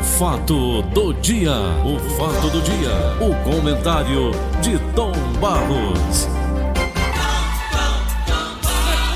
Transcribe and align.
O 0.00 0.02
fato 0.02 0.80
do 0.94 1.12
dia, 1.12 1.52
o 1.84 1.98
fato 2.16 2.48
do 2.48 2.62
dia, 2.62 2.90
o 3.20 3.34
comentário 3.44 4.30
de 4.62 4.78
Tom 4.94 5.12
Barros. 5.38 6.26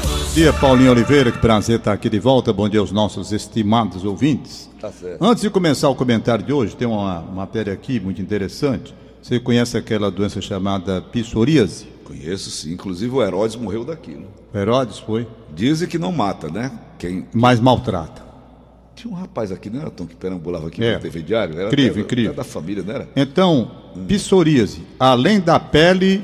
Bom 0.06 0.34
dia, 0.34 0.52
Paulinho 0.52 0.90
Oliveira, 0.90 1.32
que 1.32 1.38
prazer 1.38 1.78
estar 1.78 1.94
aqui 1.94 2.10
de 2.10 2.18
volta. 2.18 2.52
Bom 2.52 2.68
dia 2.68 2.80
aos 2.80 2.92
nossos 2.92 3.32
estimados 3.32 4.04
ouvintes. 4.04 4.68
Tá 4.78 4.92
certo. 4.92 5.24
Antes 5.24 5.42
de 5.42 5.48
começar 5.48 5.88
o 5.88 5.94
comentário 5.94 6.44
de 6.44 6.52
hoje, 6.52 6.76
tem 6.76 6.86
uma 6.86 7.22
matéria 7.22 7.72
aqui 7.72 7.98
muito 7.98 8.20
interessante. 8.20 8.94
Você 9.22 9.40
conhece 9.40 9.78
aquela 9.78 10.10
doença 10.10 10.42
chamada 10.42 11.00
psoríase? 11.00 11.86
Conheço 12.04 12.50
sim, 12.50 12.74
inclusive 12.74 13.14
o 13.14 13.22
Herodes 13.22 13.56
morreu 13.56 13.86
daquilo. 13.86 14.26
O 14.52 14.58
Herodes 14.58 14.98
foi, 14.98 15.26
Dizem 15.54 15.88
que 15.88 15.98
não 15.98 16.12
mata, 16.12 16.48
né? 16.48 16.70
Quem... 16.98 17.26
mas 17.32 17.58
maltrata. 17.58 18.23
Tinha 18.94 19.12
um 19.12 19.16
rapaz 19.16 19.50
aqui, 19.50 19.68
não 19.68 19.80
era 19.80 19.90
Tom, 19.90 20.06
que 20.06 20.14
perambulava 20.14 20.68
aqui 20.68 20.82
É. 20.82 20.94
na 20.94 20.98
TV 21.00 21.22
Diário? 21.22 21.54
Era 21.58 21.66
Incrível, 21.68 21.90
até- 21.92 22.00
incrível. 22.00 22.30
até 22.30 22.36
da 22.38 22.44
família, 22.44 22.82
não 22.86 22.94
era? 22.94 23.08
Então, 23.16 23.70
psoríase, 24.06 24.82
além 24.98 25.40
da 25.40 25.58
pele 25.58 26.22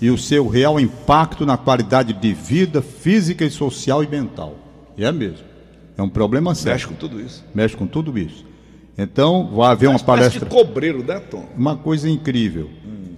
e 0.00 0.10
o 0.10 0.18
seu 0.18 0.48
real 0.48 0.80
impacto 0.80 1.44
na 1.46 1.56
qualidade 1.56 2.12
de 2.12 2.32
vida 2.32 2.82
física 2.82 3.44
e 3.44 3.50
social 3.50 4.02
e 4.02 4.08
mental. 4.08 4.56
E 4.96 5.04
é 5.04 5.12
mesmo. 5.12 5.44
É 5.96 6.02
um 6.02 6.08
problema 6.08 6.54
sério. 6.54 6.72
Mexe 6.76 6.86
com 6.86 6.94
tudo 6.94 7.20
isso. 7.20 7.44
Mexe 7.54 7.76
com 7.76 7.86
tudo 7.86 8.18
isso. 8.18 8.44
Então, 8.98 9.48
vai 9.54 9.70
haver 9.70 9.88
uma 9.88 9.98
palestra. 9.98 10.44
de 10.46 10.50
cobreiro, 10.54 11.02
né, 11.04 11.20
Tom? 11.20 11.46
uma 11.56 11.76
coisa 11.76 12.08
incrível. 12.08 12.68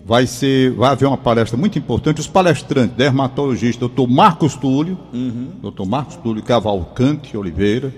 Vai 0.05 0.27
ser, 0.27 0.73
vai 0.73 0.91
haver 0.91 1.07
uma 1.07 1.17
palestra 1.17 1.57
muito 1.57 1.79
importante. 1.79 2.21
Os 2.21 2.27
palestrantes, 2.27 2.97
dermatologista, 2.97 3.81
doutor 3.81 4.09
Marcos 4.09 4.57
Túlio, 4.57 4.99
doutor 5.61 5.87
Marcos 5.87 6.17
Túlio 6.17 6.43
Cavalcante 6.43 7.37
Oliveira, 7.37 7.95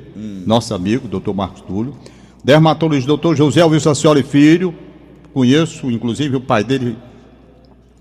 nosso 0.46 0.74
amigo, 0.74 1.08
doutor 1.08 1.34
Marcos 1.34 1.62
Túlio, 1.62 1.94
dermatologista, 2.44 3.08
doutor 3.08 3.34
José 3.34 3.64
Wilson 3.64 3.90
Ascioli 3.90 4.22
Filho, 4.22 4.74
conheço, 5.32 5.90
inclusive, 5.90 6.36
o 6.36 6.40
pai 6.40 6.62
dele, 6.62 6.96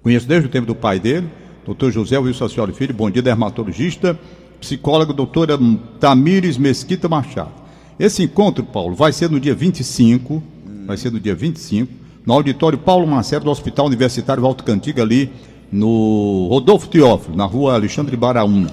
conheço 0.01 0.27
desde 0.27 0.47
o 0.47 0.51
tempo 0.51 0.67
do 0.67 0.75
pai 0.75 0.99
dele, 0.99 1.29
doutor 1.65 1.89
José 1.89 2.17
Wilson 2.19 2.45
Ascioli 2.45 2.73
Filho, 2.73 2.93
bom 2.93 3.09
dia, 3.09 3.21
dermatologista, 3.21 4.19
psicóloga, 4.59 5.13
doutora 5.13 5.57
Tamires 5.99 6.57
Mesquita 6.57 7.07
Machado. 7.07 7.51
Esse 7.97 8.21
encontro, 8.21 8.65
Paulo, 8.65 8.95
vai 8.95 9.13
ser 9.13 9.29
no 9.29 9.39
dia 9.39 9.55
25, 9.55 10.43
vai 10.85 10.97
ser 10.97 11.09
no 11.09 11.21
dia 11.21 11.33
25, 11.33 12.02
no 12.25 12.33
auditório 12.33 12.77
Paulo 12.77 13.05
Marcelo 13.05 13.45
do 13.45 13.51
Hospital 13.51 13.87
Universitário 13.87 14.41
Valto 14.41 14.63
Cantiga, 14.63 15.01
ali 15.01 15.31
no 15.71 16.47
Rodolfo 16.49 16.87
Teófilo, 16.87 17.35
na 17.35 17.45
rua 17.45 17.73
Alexandre 17.73 18.15
Baraúna. 18.15 18.69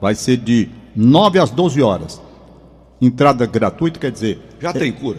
Vai 0.00 0.14
ser 0.14 0.38
de 0.38 0.68
9 0.96 1.38
às 1.38 1.50
12 1.50 1.82
horas. 1.82 2.20
Entrada 3.00 3.46
gratuita, 3.46 4.00
quer 4.00 4.10
dizer, 4.10 4.40
Já 4.60 4.72
tem 4.72 4.90
cura. 4.90 5.18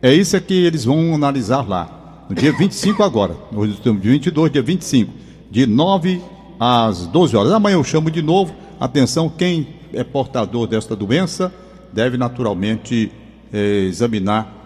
é 0.00 0.12
isso 0.14 0.40
que 0.40 0.54
eles 0.54 0.84
vão 0.84 1.14
analisar 1.14 1.66
lá. 1.68 2.26
No 2.28 2.36
dia 2.36 2.52
25 2.52 3.02
agora. 3.02 3.36
Hoje 3.54 3.72
estamos 3.72 4.00
dia 4.00 4.12
22, 4.12 4.52
dia 4.52 4.62
25. 4.62 5.12
De 5.50 5.66
9 5.66 6.22
às 6.58 7.06
12 7.06 7.36
horas. 7.36 7.52
Amanhã 7.52 7.74
eu 7.74 7.84
chamo 7.84 8.10
de 8.10 8.22
novo. 8.22 8.54
Atenção, 8.78 9.28
quem 9.28 9.66
é 9.92 10.04
portador 10.04 10.66
desta 10.66 10.94
doença 10.94 11.52
deve 11.92 12.16
naturalmente 12.16 13.10
eh, 13.52 13.86
examinar 13.88 14.59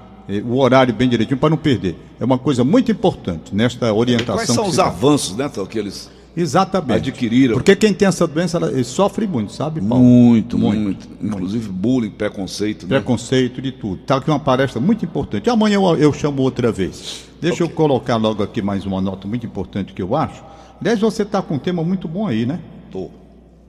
o 0.44 0.58
horário 0.58 0.94
bem 0.94 1.08
direitinho 1.08 1.39
para 1.39 1.50
não 1.50 1.56
perder. 1.56 1.97
É 2.19 2.25
uma 2.25 2.39
coisa 2.39 2.64
muito 2.64 2.91
importante 2.91 3.55
nesta 3.55 3.92
orientação. 3.92 4.36
Quais 4.36 4.50
são 4.50 4.67
os 4.67 4.77
dá. 4.77 4.86
avanços, 4.86 5.36
né, 5.36 5.48
Tom, 5.48 5.67
que 5.67 5.78
eles... 5.78 6.11
Exatamente. 6.36 7.11
adquiriram? 7.11 7.55
Porque 7.55 7.77
quem 7.77 7.94
tem 7.94 8.08
essa 8.08 8.27
doença 8.27 8.56
ela, 8.56 8.83
sofre 8.83 9.25
muito, 9.27 9.52
sabe, 9.52 9.80
Paulo? 9.80 10.02
Muito, 10.02 10.58
muito, 10.58 11.08
Inclusive 11.22 11.69
bullying, 11.69 12.11
preconceito, 12.11 12.86
né? 12.86 12.97
preconceito 12.97 13.62
de 13.62 13.70
tudo. 13.70 14.00
Está 14.00 14.17
aqui 14.17 14.30
uma 14.30 14.41
palestra 14.41 14.80
muito 14.80 15.05
importante. 15.05 15.48
Amanhã 15.48 15.77
eu, 15.77 15.97
eu 15.97 16.12
chamo 16.12 16.42
outra 16.42 16.72
vez. 16.72 17.27
Deixa 17.41 17.62
eu 17.62 17.69
colocar 17.69 18.17
logo 18.17 18.42
aqui 18.42 18.61
mais 18.61 18.84
uma 18.84 19.00
nota 19.00 19.28
muito 19.28 19.47
importante 19.47 19.92
que 19.92 20.02
eu 20.02 20.17
acho. 20.17 20.42
Aliás, 20.80 20.98
você 20.98 21.22
está 21.22 21.41
com 21.41 21.55
um 21.55 21.58
tema 21.58 21.84
muito 21.84 22.08
bom 22.08 22.27
aí, 22.27 22.45
né? 22.45 22.58
Tô. 22.90 23.11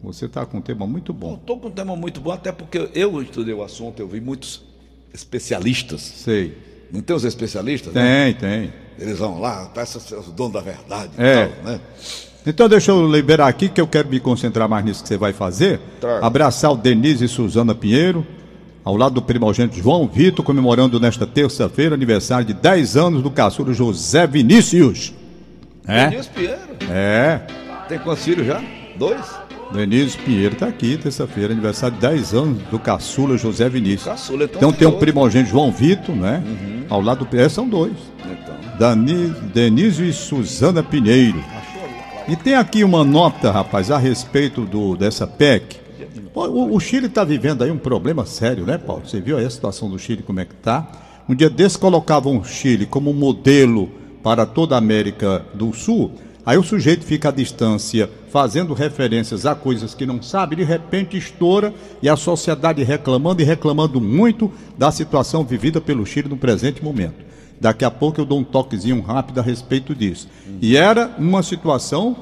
Você 0.03 0.25
está 0.25 0.45
com 0.45 0.57
um 0.57 0.61
tema 0.61 0.85
muito 0.87 1.13
Bom, 1.13 1.35
tô 1.35 1.57
com 1.57 1.67
um 1.67 1.71
tema 1.71 1.95
muito 1.95 2.21
bom, 2.21 2.31
até 2.31 2.51
porque 2.51 2.89
eu 2.93 3.21
estudei 3.21 3.53
o 3.53 3.63
assunto, 3.63 3.99
eu 3.99 4.07
vi 4.07 4.21
muitos 4.21 4.63
especialistas. 5.15 6.01
Sei. 6.01 6.57
Não 6.91 7.01
tem 7.01 7.15
os 7.15 7.23
especialistas? 7.23 7.93
né? 7.93 8.33
Tem, 8.33 8.33
tem. 8.35 8.73
Eles 8.99 9.17
vão 9.19 9.39
lá, 9.41 9.65
peça 9.73 9.97
os 9.97 10.27
donos 10.27 10.53
da 10.53 10.61
verdade 10.61 11.11
É. 11.17 11.47
tal, 11.47 11.63
né? 11.73 11.79
Então 12.47 12.69
deixa 12.69 12.91
eu 12.91 13.11
liberar 13.11 13.47
aqui 13.47 13.67
que 13.67 13.81
eu 13.81 13.87
quero 13.87 14.07
me 14.07 14.19
concentrar 14.19 14.69
mais 14.69 14.85
nisso 14.85 15.01
que 15.01 15.07
você 15.09 15.17
vai 15.17 15.33
fazer. 15.33 15.79
Traga. 15.99 16.25
Abraçar 16.25 16.71
o 16.71 16.77
Denise 16.77 17.25
e 17.25 17.27
Suzana 17.27 17.73
Pinheiro, 17.73 18.25
ao 18.83 18.95
lado 18.95 19.15
do 19.15 19.21
primogênito 19.21 19.75
João 19.81 20.07
Vitor, 20.07 20.45
comemorando 20.45 20.99
nesta 20.99 21.25
terça-feira 21.25 21.95
aniversário 21.95 22.45
de 22.45 22.53
10 22.53 22.95
anos 22.97 23.23
do 23.23 23.31
caçula 23.31 23.73
José 23.73 24.27
Vinícius. 24.27 25.11
É? 25.87 26.07
Denise 26.09 26.29
Pinheiro. 26.29 26.59
É. 26.89 27.41
Tem 27.89 27.97
quantos 27.99 28.23
filhos 28.23 28.45
já? 28.45 28.63
Dois? 28.95 29.21
Denise 29.71 30.17
Pinheiro 30.17 30.53
está 30.53 30.67
aqui, 30.67 30.97
terça-feira, 30.97 31.53
aniversário 31.53 31.95
de 31.95 32.01
10 32.01 32.33
anos 32.33 32.61
do 32.63 32.79
caçula 32.79 33.37
José 33.37 33.67
Vinícius. 33.67 34.03
Caçula, 34.03 34.45
então 34.45 34.57
Então 34.57 34.71
tem 34.71 34.79
tem 34.79 34.87
um 34.87 34.99
primogênito 34.99 35.51
João 35.51 35.71
Vitor, 35.71 36.15
né? 36.15 36.43
Ao 36.89 37.01
lado 37.01 37.25
do. 37.25 37.37
É, 37.37 37.49
são 37.49 37.67
dois. 37.67 37.93
Então. 38.19 38.55
Dani, 38.77 39.89
e 39.89 40.13
Suzana 40.13 40.83
Pinheiro. 40.83 41.43
E 42.27 42.35
tem 42.35 42.55
aqui 42.55 42.83
uma 42.83 43.03
nota, 43.03 43.51
rapaz, 43.51 43.91
a 43.91 43.97
respeito 43.97 44.61
do, 44.61 44.95
dessa 44.95 45.27
PEC. 45.27 45.77
O, 46.33 46.75
o 46.75 46.79
Chile 46.79 47.05
está 47.05 47.23
vivendo 47.23 47.63
aí 47.63 47.71
um 47.71 47.77
problema 47.77 48.25
sério, 48.25 48.65
né, 48.65 48.77
Paulo? 48.77 49.03
Você 49.05 49.21
viu 49.21 49.37
aí 49.37 49.45
a 49.45 49.49
situação 49.49 49.89
do 49.89 49.97
Chile, 49.97 50.23
como 50.23 50.39
é 50.39 50.45
que 50.45 50.55
tá? 50.55 50.87
Um 51.29 51.35
dia 51.35 51.49
desse 51.49 51.77
colocavam 51.77 52.37
o 52.37 52.43
Chile 52.43 52.85
como 52.85 53.13
modelo 53.13 53.89
para 54.21 54.45
toda 54.45 54.75
a 54.75 54.77
América 54.77 55.45
do 55.53 55.71
Sul. 55.73 56.11
Aí 56.45 56.57
o 56.57 56.63
sujeito 56.63 57.05
fica 57.05 57.29
à 57.29 57.31
distância, 57.31 58.09
fazendo 58.35 58.73
referências 58.73 59.45
a 59.45 59.55
coisas 59.55 59.95
que 59.95 60.05
não 60.05 60.21
sabe, 60.21 60.57
de 60.57 60.63
repente 60.65 61.15
estoura 61.15 61.73
e 62.01 62.09
a 62.09 62.17
sociedade 62.17 62.83
reclamando 62.83 63.41
e 63.41 63.45
reclamando 63.45 64.01
muito 64.01 64.51
da 64.77 64.91
situação 64.91 65.45
vivida 65.45 65.79
pelo 65.79 66.05
Chile 66.05 66.27
no 66.27 66.35
presente 66.35 66.83
momento. 66.83 67.23
Daqui 67.61 67.85
a 67.85 67.89
pouco 67.89 68.19
eu 68.19 68.25
dou 68.25 68.37
um 68.37 68.43
toquezinho 68.43 68.99
rápido 68.99 69.39
a 69.39 69.41
respeito 69.41 69.95
disso. 69.95 70.27
E 70.61 70.75
era 70.75 71.15
uma 71.17 71.41
situação 71.41 72.13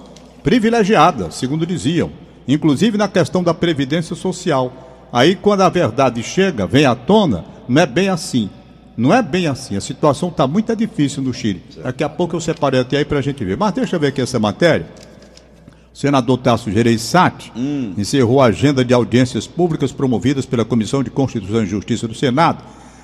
privilegiada, 0.43 1.31
segundo 1.31 1.65
diziam, 1.65 2.11
inclusive 2.47 2.95
na 2.95 3.07
questão 3.07 3.41
da 3.41 3.51
previdência 3.51 4.15
social. 4.15 5.09
Aí 5.11 5.35
quando 5.35 5.61
a 5.61 5.69
verdade 5.69 6.21
chega, 6.21 6.67
vem 6.67 6.85
à 6.85 6.93
tona, 6.93 7.43
não 7.67 7.81
é 7.81 7.87
bem 7.87 8.09
assim. 8.09 8.51
Não 8.95 9.11
é 9.11 9.23
bem 9.23 9.47
assim. 9.47 9.75
A 9.75 9.81
situação 9.81 10.29
está 10.29 10.45
muito 10.45 10.75
difícil 10.75 11.23
no 11.23 11.33
Chile. 11.33 11.63
Daqui 11.83 12.03
a 12.03 12.09
pouco 12.09 12.35
eu 12.35 12.39
separei 12.39 12.81
até 12.81 12.97
aí 12.97 13.05
para 13.05 13.17
a 13.17 13.21
gente 13.23 13.43
ver. 13.43 13.57
Mas 13.57 13.73
deixa 13.73 13.95
eu 13.95 13.99
ver 13.99 14.09
aqui 14.09 14.21
essa 14.21 14.37
matéria. 14.37 14.85
Senador 15.93 16.39
Tasso 16.39 16.71
Gereissati 16.71 17.53
encerrou 17.95 18.41
a 18.41 18.45
agenda 18.45 18.83
de 18.83 18.95
audiências 18.95 19.45
públicas 19.45 19.91
promovidas 19.91 20.43
pela 20.43 20.65
Comissão 20.65 21.03
de 21.03 21.11
Constituição 21.11 21.63
e 21.63 21.67
Justiça 21.67 22.07
do 22.07 22.15
Senado 22.15 22.63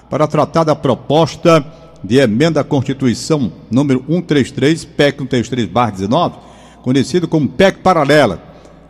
para 0.09 0.27
tratar 0.27 0.63
da 0.63 0.75
proposta 0.75 1.63
de 2.03 2.17
emenda 2.17 2.61
à 2.61 2.63
Constituição 2.63 3.51
número 3.69 4.03
133, 4.07 4.85
PEC 4.85 5.23
133-19, 5.23 6.33
conhecido 6.81 7.27
como 7.27 7.47
PEC 7.47 7.79
Paralela, 7.79 8.41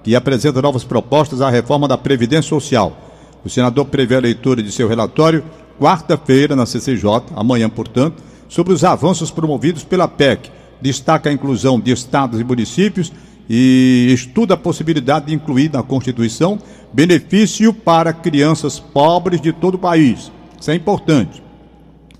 que 0.02 0.16
apresenta 0.16 0.62
novas 0.62 0.86
propostas 0.86 1.42
à 1.42 1.50
reforma 1.50 1.86
da 1.86 1.98
Previdência 1.98 2.48
Social. 2.48 2.98
O 3.44 3.50
senador 3.50 3.86
prevê 3.86 4.16
a 4.16 4.22
leitura 4.22 4.64
de 4.64 4.72
seu 4.72 4.88
relatório 4.88 5.44
quarta-feira 5.78 6.56
na 6.56 6.66
CCJ, 6.66 7.24
amanhã, 7.36 7.70
portanto, 7.70 8.24
sobre 8.48 8.72
os 8.72 8.84
avanços 8.86 9.30
promovidos 9.30 9.84
pela 9.84 10.08
PEC. 10.08 10.52
Destaca 10.82 11.30
a 11.30 11.34
inclusão 11.34 11.78
de 11.78 11.92
estados 11.92 12.40
e 12.40 12.44
municípios 12.46 13.12
e 13.50 14.12
estuda 14.14 14.54
a 14.54 14.58
possibilidade 14.58 15.28
de 15.28 15.34
incluir 15.34 15.72
na 15.74 15.82
Constituição 15.82 16.60
benefício 16.94 17.74
para 17.74 18.14
crianças 18.14 18.80
pobres 18.80 19.42
de 19.42 19.52
todo 19.52 19.76
o 19.76 19.80
país. 19.80 20.32
Isso 20.60 20.70
é 20.70 20.76
importante. 20.76 21.42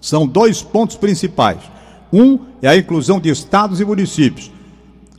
São 0.02 0.26
dois 0.26 0.62
pontos 0.62 0.96
principais. 0.96 1.60
Um 2.12 2.40
é 2.62 2.68
a 2.68 2.78
inclusão 2.78 3.20
de 3.20 3.30
estados 3.30 3.80
e 3.80 3.86
municípios. 3.86 4.52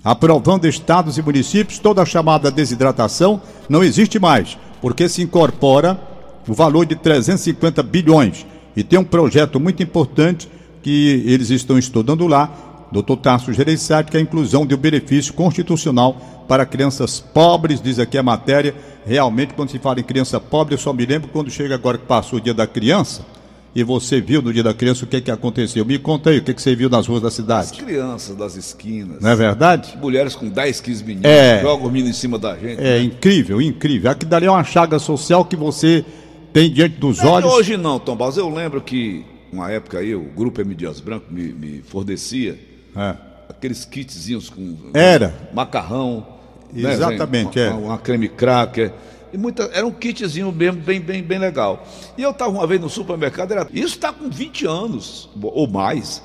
Aprovando 0.02 0.66
estados 0.66 1.18
e 1.18 1.22
municípios, 1.22 1.78
toda 1.78 2.02
a 2.02 2.06
chamada 2.06 2.50
desidratação 2.50 3.40
não 3.68 3.84
existe 3.84 4.18
mais, 4.18 4.58
porque 4.80 5.08
se 5.08 5.22
incorpora 5.22 6.00
o 6.48 6.54
valor 6.54 6.86
de 6.86 6.96
350 6.96 7.82
bilhões. 7.82 8.46
E 8.74 8.82
tem 8.82 8.98
um 8.98 9.04
projeto 9.04 9.60
muito 9.60 9.82
importante 9.82 10.48
que 10.82 11.22
eles 11.26 11.50
estão 11.50 11.78
estudando 11.78 12.26
lá, 12.26 12.69
Dr. 12.92 13.16
Tasso 13.22 13.52
Gereissati, 13.52 14.10
que 14.10 14.16
é 14.16 14.20
a 14.20 14.22
inclusão 14.22 14.66
de 14.66 14.74
um 14.74 14.78
benefício 14.78 15.32
constitucional 15.32 16.44
para 16.48 16.66
crianças 16.66 17.20
pobres, 17.20 17.80
diz 17.80 17.98
aqui 17.98 18.18
a 18.18 18.22
matéria. 18.22 18.74
Realmente, 19.06 19.54
quando 19.54 19.70
se 19.70 19.78
fala 19.78 20.00
em 20.00 20.02
criança 20.02 20.40
pobre, 20.40 20.74
eu 20.74 20.78
só 20.78 20.92
me 20.92 21.06
lembro 21.06 21.28
quando 21.28 21.50
chega 21.50 21.74
agora 21.74 21.96
que 21.96 22.06
passou 22.06 22.38
o 22.38 22.42
dia 22.42 22.52
da 22.52 22.66
criança, 22.66 23.24
e 23.72 23.84
você 23.84 24.20
viu 24.20 24.42
no 24.42 24.52
dia 24.52 24.64
da 24.64 24.74
criança 24.74 25.04
o 25.04 25.08
que, 25.08 25.20
que 25.20 25.30
aconteceu. 25.30 25.84
Me 25.84 25.96
conta 25.96 26.30
aí 26.30 26.38
o 26.38 26.42
que, 26.42 26.52
que 26.52 26.60
você 26.60 26.74
viu 26.74 26.90
nas 26.90 27.06
ruas 27.06 27.22
da 27.22 27.28
As 27.28 27.34
cidade. 27.34 27.72
crianças 27.82 28.34
das 28.36 28.56
esquinas. 28.56 29.20
Não 29.20 29.30
é 29.30 29.36
verdade? 29.36 29.96
Mulheres 29.96 30.34
com 30.34 30.48
10, 30.48 30.80
15 30.80 31.04
meninos. 31.04 31.30
É. 31.30 31.60
Jogam 31.62 31.86
o 31.86 31.90
menino 31.90 32.10
em 32.10 32.12
cima 32.12 32.36
da 32.36 32.56
gente. 32.56 32.82
É 32.82 33.00
incrível, 33.00 33.62
incrível. 33.62 34.10
Aqui 34.10 34.26
dali 34.26 34.46
é 34.46 34.50
uma 34.50 34.64
chaga 34.64 34.98
social 34.98 35.44
que 35.44 35.54
você 35.54 36.04
tem 36.52 36.68
diante 36.68 36.96
dos 36.96 37.20
é 37.20 37.26
olhos. 37.26 37.52
hoje 37.52 37.76
não, 37.76 38.00
Tom 38.00 38.16
Barros. 38.16 38.36
Eu 38.36 38.48
lembro 38.52 38.80
que 38.80 39.24
uma 39.52 39.70
época 39.70 39.98
aí, 39.98 40.14
o 40.14 40.24
grupo 40.24 40.60
M 40.60 40.74
Dias 40.74 41.00
Branco 41.00 41.26
me, 41.30 41.52
me 41.52 41.82
fornecia 41.82 42.58
É. 42.96 43.16
aqueles 43.48 43.84
kitzinhos 43.84 44.48
com 44.50 44.76
Era. 44.94 45.48
macarrão, 45.52 46.26
né, 46.72 46.92
Exatamente, 46.92 47.58
uma, 47.58 47.64
é. 47.66 47.70
uma, 47.70 47.78
uma 47.80 47.98
creme 47.98 48.28
cracker. 48.28 48.92
E 49.32 49.38
muita, 49.38 49.64
era 49.72 49.86
um 49.86 49.92
kitzinho 49.92 50.50
mesmo, 50.50 50.80
bem, 50.80 51.00
bem, 51.00 51.22
bem 51.22 51.38
legal. 51.38 51.86
E 52.18 52.22
eu 52.22 52.30
estava 52.30 52.50
uma 52.50 52.66
vez 52.66 52.80
no 52.80 52.88
supermercado, 52.88 53.52
era, 53.52 53.66
isso 53.72 53.94
está 53.94 54.12
com 54.12 54.28
20 54.28 54.66
anos 54.66 55.28
ou 55.40 55.68
mais. 55.68 56.22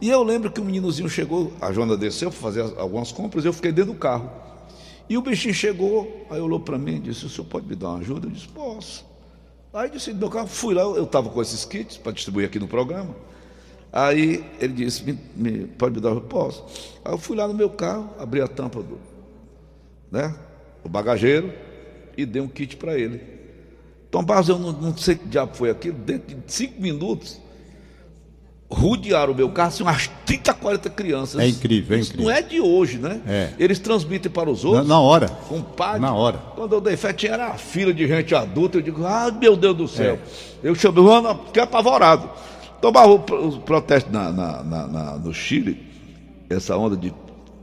E 0.00 0.08
eu 0.08 0.22
lembro 0.22 0.50
que 0.50 0.60
um 0.60 0.64
meninozinho 0.64 1.08
chegou, 1.08 1.52
a 1.60 1.72
Joana 1.72 1.96
desceu 1.96 2.30
para 2.30 2.38
fazer 2.40 2.62
as- 2.62 2.76
algumas 2.78 3.10
compras, 3.12 3.44
eu 3.44 3.52
fiquei 3.52 3.70
dentro 3.72 3.92
do 3.92 3.98
carro. 3.98 4.30
E 5.08 5.16
o 5.16 5.22
bichinho 5.22 5.54
chegou, 5.54 6.26
aí 6.30 6.38
olhou 6.40 6.60
para 6.60 6.76
mim 6.78 6.96
e 6.96 7.00
disse: 7.00 7.24
O 7.24 7.28
senhor 7.30 7.46
pode 7.46 7.66
me 7.66 7.74
dar 7.74 7.90
uma 7.90 7.98
ajuda? 8.00 8.26
Eu 8.26 8.30
disse: 8.30 8.46
Posso. 8.48 9.04
Aí 9.72 9.88
disse: 9.90 10.12
do 10.12 10.18
meu 10.18 10.28
carro, 10.28 10.46
fui 10.46 10.74
lá, 10.74 10.82
eu 10.82 11.04
estava 11.04 11.28
com 11.30 11.40
esses 11.40 11.64
kits 11.64 11.96
para 11.96 12.12
distribuir 12.12 12.46
aqui 12.46 12.58
no 12.58 12.68
programa. 12.68 13.14
Aí 13.92 14.44
ele 14.60 14.72
disse: 14.74 15.02
me, 15.04 15.18
me- 15.34 15.66
Pode 15.66 15.94
me 15.94 16.00
dar 16.00 16.10
ajuda? 16.10 16.26
Posso. 16.26 16.64
Aí 17.04 17.12
eu 17.12 17.18
fui 17.18 17.36
lá 17.36 17.48
no 17.48 17.54
meu 17.54 17.70
carro, 17.70 18.10
abri 18.18 18.40
a 18.40 18.46
tampa 18.48 18.82
do, 18.82 18.98
né, 20.10 20.34
o 20.84 20.88
bagageiro 20.88 21.52
e 22.16 22.26
dei 22.26 22.42
um 22.42 22.48
kit 22.48 22.76
para 22.76 22.98
ele. 22.98 23.20
Tom 24.10 24.22
Barros, 24.24 24.48
eu 24.48 24.58
não, 24.58 24.72
não 24.72 24.96
sei 24.96 25.14
que 25.16 25.26
diabo 25.26 25.54
foi 25.54 25.70
aquilo, 25.70 25.96
dentro 25.98 26.34
de 26.34 26.52
cinco 26.52 26.80
minutos, 26.80 27.38
rodearam 28.70 29.32
o 29.32 29.36
meu 29.36 29.48
carro, 29.50 29.68
assim, 29.68 29.82
umas 29.82 30.08
30, 30.26 30.52
40 30.54 30.90
crianças. 30.90 31.40
É 31.40 31.48
incrível, 31.48 31.96
é 31.96 32.00
Isso 32.00 32.10
incrível. 32.12 32.30
não 32.30 32.38
é 32.38 32.42
de 32.42 32.60
hoje, 32.60 32.98
né? 32.98 33.20
É. 33.26 33.52
Eles 33.58 33.78
transmitem 33.78 34.30
para 34.30 34.50
os 34.50 34.62
Na, 34.64 34.70
outros. 34.70 34.88
na 34.88 35.00
hora. 35.00 35.28
Compadre, 35.48 36.00
Na 36.00 36.12
hora. 36.14 36.38
quando 36.54 36.74
eu 36.74 36.80
dei 36.80 36.96
fé, 36.96 37.12
tinha 37.12 37.32
era 37.32 37.46
uma 37.48 37.54
fila 37.58 37.92
de 37.94 38.06
gente 38.06 38.34
adulta. 38.34 38.76
Eu 38.78 38.82
digo, 38.82 39.04
ah, 39.06 39.30
meu 39.30 39.56
Deus 39.56 39.76
do 39.76 39.88
céu. 39.88 40.14
É. 40.62 40.68
Eu 40.68 40.74
chamei 40.74 41.02
o 41.02 41.10
Ana, 41.10 41.34
fiquei 41.34 41.62
apavorado. 41.62 42.28
Tomava 42.80 43.10
o 43.12 43.18
pro- 43.18 43.46
os 43.48 43.56
protestos 43.58 44.12
na, 44.12 44.30
na- 44.30 44.62
na- 44.62 45.16
no 45.18 45.32
Chile, 45.34 45.80
essa 46.48 46.76
onda 46.76 46.96
de 46.96 47.12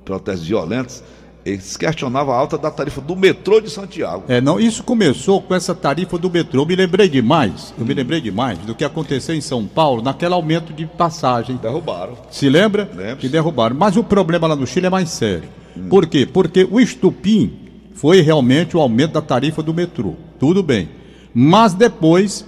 protestos 0.04 0.48
violentos, 0.48 1.04
eles 1.46 1.78
questionavam 1.78 2.34
a 2.34 2.38
alta 2.38 2.58
da 2.58 2.72
tarifa 2.72 3.00
do 3.02 3.16
metrô 3.16 3.62
de 3.62 3.70
Santiago. 3.70 4.24
É, 4.28 4.42
não, 4.42 4.60
isso 4.60 4.84
começou 4.84 5.42
com 5.42 5.54
essa 5.54 5.74
tarifa 5.76 6.18
do 6.18 6.30
metrô. 6.30 6.62
Eu 6.64 6.66
me 6.66 6.76
lembrei 6.76 7.08
demais, 7.08 7.74
eu 7.78 7.86
me 7.86 7.94
lembrei 7.94 8.20
demais 8.20 8.58
do 8.60 8.74
que 8.76 8.84
aconteceu 8.84 9.36
em 9.36 9.42
São 9.42 9.66
Paulo 9.66 10.02
naquele 10.02 10.34
aumento 10.34 10.74
de 10.74 10.86
passagem. 10.88 11.56
Derrubaram. 11.58 12.14
Se 12.32 12.50
lembra? 12.50 12.90
Lembro. 12.96 13.18
Que 13.18 13.30
derrubaram. 13.30 13.76
Mas 13.76 13.96
o 13.96 14.04
problema 14.04 14.48
lá 14.48 14.56
no 14.56 14.66
Chile 14.68 14.88
é 14.88 14.90
mais 14.90 15.10
sério. 15.10 15.48
Por 15.90 16.08
quê? 16.08 16.26
Porque 16.26 16.68
o 16.70 16.80
estupim 16.80 17.54
foi 17.94 18.22
realmente 18.22 18.76
o 18.76 18.80
aumento 18.82 19.14
da 19.14 19.22
tarifa 19.22 19.62
do 19.62 19.74
metrô. 19.74 20.14
Tudo 20.40 20.64
bem. 20.64 20.90
Mas 21.34 21.74
depois 21.74 22.46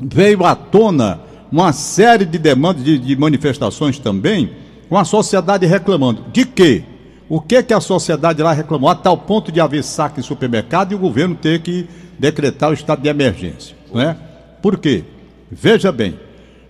veio 0.00 0.44
à 0.46 0.54
tona 0.54 1.20
uma 1.50 1.72
série 1.72 2.24
de 2.24 2.38
demandas, 2.38 2.84
de, 2.84 2.98
de 2.98 3.16
manifestações 3.16 3.98
também, 3.98 4.50
com 4.88 4.96
a 4.96 5.04
sociedade 5.04 5.66
reclamando. 5.66 6.24
De 6.32 6.44
quê? 6.44 6.84
O 7.28 7.40
que 7.40 7.62
que 7.62 7.74
a 7.74 7.80
sociedade 7.80 8.42
lá 8.42 8.52
reclamou? 8.52 8.88
A 8.88 8.94
tal 8.94 9.16
ponto 9.16 9.52
de 9.52 9.60
haver 9.60 9.84
saque 9.84 10.20
em 10.20 10.22
supermercado 10.22 10.92
e 10.92 10.94
o 10.94 10.98
governo 10.98 11.34
ter 11.34 11.60
que 11.60 11.86
decretar 12.18 12.70
o 12.70 12.74
estado 12.74 13.02
de 13.02 13.08
emergência. 13.08 13.76
Né? 13.92 14.16
Por 14.62 14.78
quê? 14.78 15.04
Veja 15.50 15.92
bem, 15.92 16.18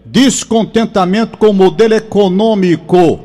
descontentamento 0.05 1.39
com 1.39 1.49
o 1.49 1.55
modelo 1.55 1.95
econômico, 1.95 3.21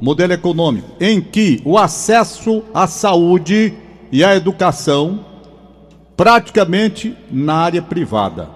modelo 0.00 0.32
econômico, 0.32 0.88
em 1.00 1.20
que 1.20 1.60
o 1.64 1.76
acesso 1.78 2.62
à 2.72 2.86
saúde 2.86 3.74
e 4.10 4.24
à 4.24 4.34
educação 4.34 5.24
praticamente 6.16 7.16
na 7.30 7.54
área 7.54 7.82
privada. 7.82 8.50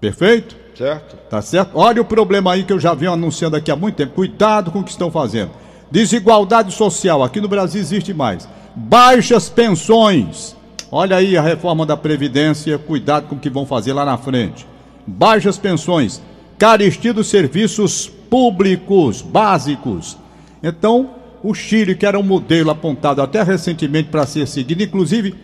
Perfeito? 0.00 0.59
Certo? 0.80 1.14
Tá 1.28 1.42
certo? 1.42 1.72
Olha 1.74 2.00
o 2.00 2.06
problema 2.06 2.54
aí 2.54 2.64
que 2.64 2.72
eu 2.72 2.80
já 2.80 2.94
venho 2.94 3.12
anunciando 3.12 3.54
aqui 3.54 3.70
há 3.70 3.76
muito 3.76 3.96
tempo. 3.96 4.14
Cuidado 4.14 4.70
com 4.70 4.78
o 4.80 4.82
que 4.82 4.90
estão 4.90 5.10
fazendo. 5.10 5.50
Desigualdade 5.90 6.72
social. 6.72 7.22
Aqui 7.22 7.38
no 7.38 7.48
Brasil 7.48 7.78
existe 7.78 8.14
mais. 8.14 8.48
Baixas 8.74 9.50
pensões. 9.50 10.56
Olha 10.90 11.16
aí 11.16 11.36
a 11.36 11.42
reforma 11.42 11.84
da 11.84 11.98
Previdência. 11.98 12.78
Cuidado 12.78 13.26
com 13.26 13.34
o 13.34 13.38
que 13.38 13.50
vão 13.50 13.66
fazer 13.66 13.92
lá 13.92 14.06
na 14.06 14.16
frente. 14.16 14.66
Baixas 15.06 15.58
pensões. 15.58 16.22
Carestia 16.56 17.12
dos 17.12 17.26
serviços 17.26 18.10
públicos 18.30 19.20
básicos. 19.20 20.16
Então, 20.62 21.10
o 21.42 21.52
Chile, 21.52 21.94
que 21.94 22.06
era 22.06 22.18
um 22.18 22.22
modelo 22.22 22.70
apontado 22.70 23.20
até 23.20 23.42
recentemente 23.42 24.08
para 24.08 24.24
ser 24.24 24.48
seguido, 24.48 24.82
inclusive 24.82 25.34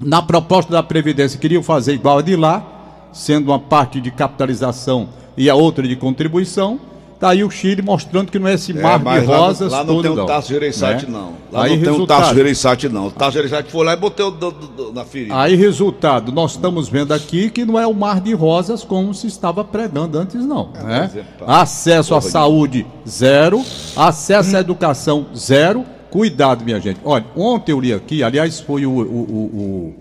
na 0.00 0.22
proposta 0.22 0.72
da 0.72 0.82
Previdência, 0.82 1.38
queriam 1.38 1.62
fazer 1.62 1.92
igual 1.92 2.20
a 2.20 2.22
de 2.22 2.34
lá, 2.34 2.79
sendo 3.12 3.48
uma 3.50 3.58
parte 3.58 4.00
de 4.00 4.10
capitalização 4.10 5.08
e 5.36 5.48
a 5.50 5.54
outra 5.54 5.86
de 5.86 5.96
contribuição. 5.96 6.78
Está 7.14 7.30
aí 7.32 7.44
o 7.44 7.50
Chile 7.50 7.82
mostrando 7.82 8.32
que 8.32 8.38
não 8.38 8.48
é 8.48 8.54
esse 8.54 8.72
mar 8.72 8.98
de 8.98 9.04
mas 9.04 9.28
lá 9.28 9.36
rosas 9.36 9.70
lá 9.70 9.84
não, 9.84 10.00
tem 10.00 10.10
o. 10.10 10.24
Tasso 10.24 10.48
Gereissati, 10.48 11.04
Né? 11.04 11.12
não. 11.12 11.32
Lá 11.52 11.64
Aí, 11.64 11.72
não 11.72 11.78
tem 11.80 11.88
o 11.88 11.92
resultado, 11.92 12.20
Tasso 12.22 12.34
Gereissati, 12.34 12.88
não. 12.88 13.06
O 13.08 13.10
Tasso 13.10 13.32
Gereissati 13.32 13.70
foi 13.70 13.84
lá 13.84 13.92
e 13.92 13.96
botou 13.96 14.28
o 14.28 14.30
dedo 14.30 14.52
do- 14.52 14.66
do- 14.68 14.92
na 14.94 15.04
ferida. 15.04 15.38
Aí, 15.38 15.54
resultado, 15.54 16.32
nós 16.32 16.52
estamos 16.52 16.88
vendo 16.88 17.12
aqui 17.12 17.50
que 17.50 17.62
não 17.66 17.78
é 17.78 17.86
o 17.86 17.92
mar 17.92 18.22
de 18.22 18.32
rosas 18.32 18.82
como 18.84 19.12
se 19.12 19.26
estava 19.26 19.62
pregando 19.62 20.18
antes, 20.18 20.42
não. 20.46 20.70
né? 20.72 21.10
mas 21.12 21.16
é. 21.16 21.24
Acesso 21.46 22.14
à 22.14 22.22
saúde, 22.22 22.86
zero. 23.06 23.62
Acesso 23.94 24.56
à 24.56 24.60
educação, 24.60 25.26
zero. 25.36 25.84
Cuidado, 26.10 26.64
minha 26.64 26.80
gente. 26.80 27.00
Olha, 27.04 27.26
ontem 27.36 27.72
eu 27.72 27.80
li 27.80 27.92
aqui, 27.92 28.22
aliás, 28.22 28.60
foi 28.60 28.86
o. 28.86 28.90
o, 28.92 29.02
o, 29.02 29.94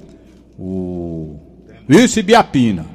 o, 0.58 0.64
o 0.64 1.40
Vice 1.86 2.22
Biapina. 2.22 2.86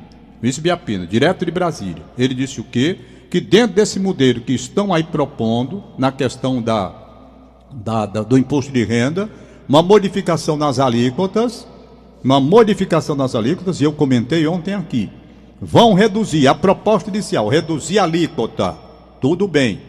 Vice 0.44 0.60
Biapina, 0.60 1.06
direto 1.06 1.42
de 1.46 1.50
Brasília. 1.50 2.02
Ele 2.18 2.34
disse 2.34 2.60
o 2.60 2.64
quê? 2.64 2.98
Que 3.30 3.40
dentro 3.40 3.76
desse 3.76 3.98
modelo 3.98 4.42
que 4.42 4.52
estão 4.52 4.92
aí 4.92 5.02
propondo, 5.02 5.82
na 5.96 6.12
questão 6.12 6.60
da, 6.60 6.94
da- 7.72 8.04
da- 8.04 8.22
do 8.22 8.36
imposto 8.36 8.70
de 8.70 8.84
renda, 8.84 9.30
uma 9.66 9.82
modificação 9.82 10.54
nas 10.54 10.78
alíquotas, 10.78 11.66
uma 12.22 12.38
modificação 12.40 13.16
nas 13.16 13.34
alíquotas, 13.34 13.80
e 13.80 13.84
eu 13.84 13.92
comentei 13.94 14.46
ontem 14.46 14.74
aqui. 14.74 15.08
Vão 15.62 15.94
reduzir, 15.94 16.46
a 16.46 16.54
proposta 16.54 17.08
inicial, 17.08 17.48
reduzir 17.48 17.98
a 17.98 18.02
alíquota. 18.04 18.76
Tudo 19.22 19.48
bem. 19.48 19.80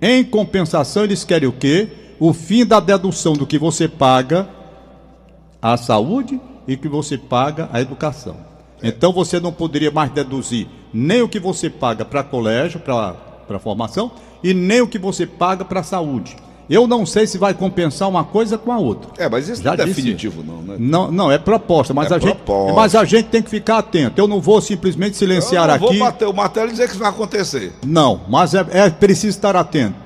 Em 0.00 0.24
compensação, 0.24 1.04
eles 1.04 1.22
querem 1.22 1.46
o 1.46 1.52
quê? 1.52 1.86
O 2.18 2.32
fim 2.32 2.64
da 2.64 2.80
dedução 2.80 3.34
do 3.34 3.46
que 3.46 3.58
você 3.58 3.86
paga 3.86 4.48
à 5.60 5.76
saúde 5.76 6.40
e 6.66 6.78
que 6.78 6.88
você 6.88 7.18
paga 7.18 7.68
à 7.70 7.78
educação. 7.82 8.47
Então 8.82 9.12
você 9.12 9.40
não 9.40 9.52
poderia 9.52 9.90
mais 9.90 10.10
deduzir 10.10 10.66
nem 10.92 11.22
o 11.22 11.28
que 11.28 11.38
você 11.38 11.68
paga 11.68 12.04
para 12.04 12.22
colégio, 12.22 12.80
para 12.80 13.58
formação, 13.58 14.10
e 14.42 14.54
nem 14.54 14.80
o 14.80 14.86
que 14.88 14.98
você 14.98 15.26
paga 15.26 15.64
para 15.64 15.82
saúde. 15.82 16.36
Eu 16.70 16.86
não 16.86 17.06
sei 17.06 17.26
se 17.26 17.38
vai 17.38 17.54
compensar 17.54 18.08
uma 18.08 18.24
coisa 18.24 18.58
com 18.58 18.70
a 18.70 18.78
outra. 18.78 19.10
É, 19.16 19.26
mas 19.26 19.48
isso 19.48 19.62
Já 19.62 19.74
não 19.74 19.82
é 19.82 19.86
definitivo, 19.86 20.42
não, 20.42 20.60
né? 20.60 20.76
Não, 20.78 21.10
não, 21.10 21.32
é 21.32 21.38
proposta, 21.38 21.94
mas, 21.94 22.10
É 22.10 22.16
a 22.16 22.18
gente, 22.18 22.36
proposta. 22.36 22.74
mas 22.74 22.94
a 22.94 23.04
gente 23.06 23.26
tem 23.28 23.42
que 23.42 23.48
ficar 23.48 23.78
atento. 23.78 24.20
Eu 24.20 24.28
não 24.28 24.38
vou 24.38 24.60
simplesmente 24.60 25.12
Eu 25.12 25.18
silenciar 25.18 25.68
não 25.68 25.74
aqui. 25.74 25.86
vou 25.86 25.98
bater 25.98 26.28
o 26.28 26.32
martelo 26.34 26.68
e 26.68 26.72
dizer 26.72 26.84
que 26.84 26.90
isso 26.90 27.00
vai 27.00 27.08
acontecer. 27.08 27.72
Não, 27.86 28.20
mas 28.28 28.54
é, 28.54 28.66
é 28.70 28.90
preciso 28.90 29.28
estar 29.28 29.56
atento. 29.56 29.96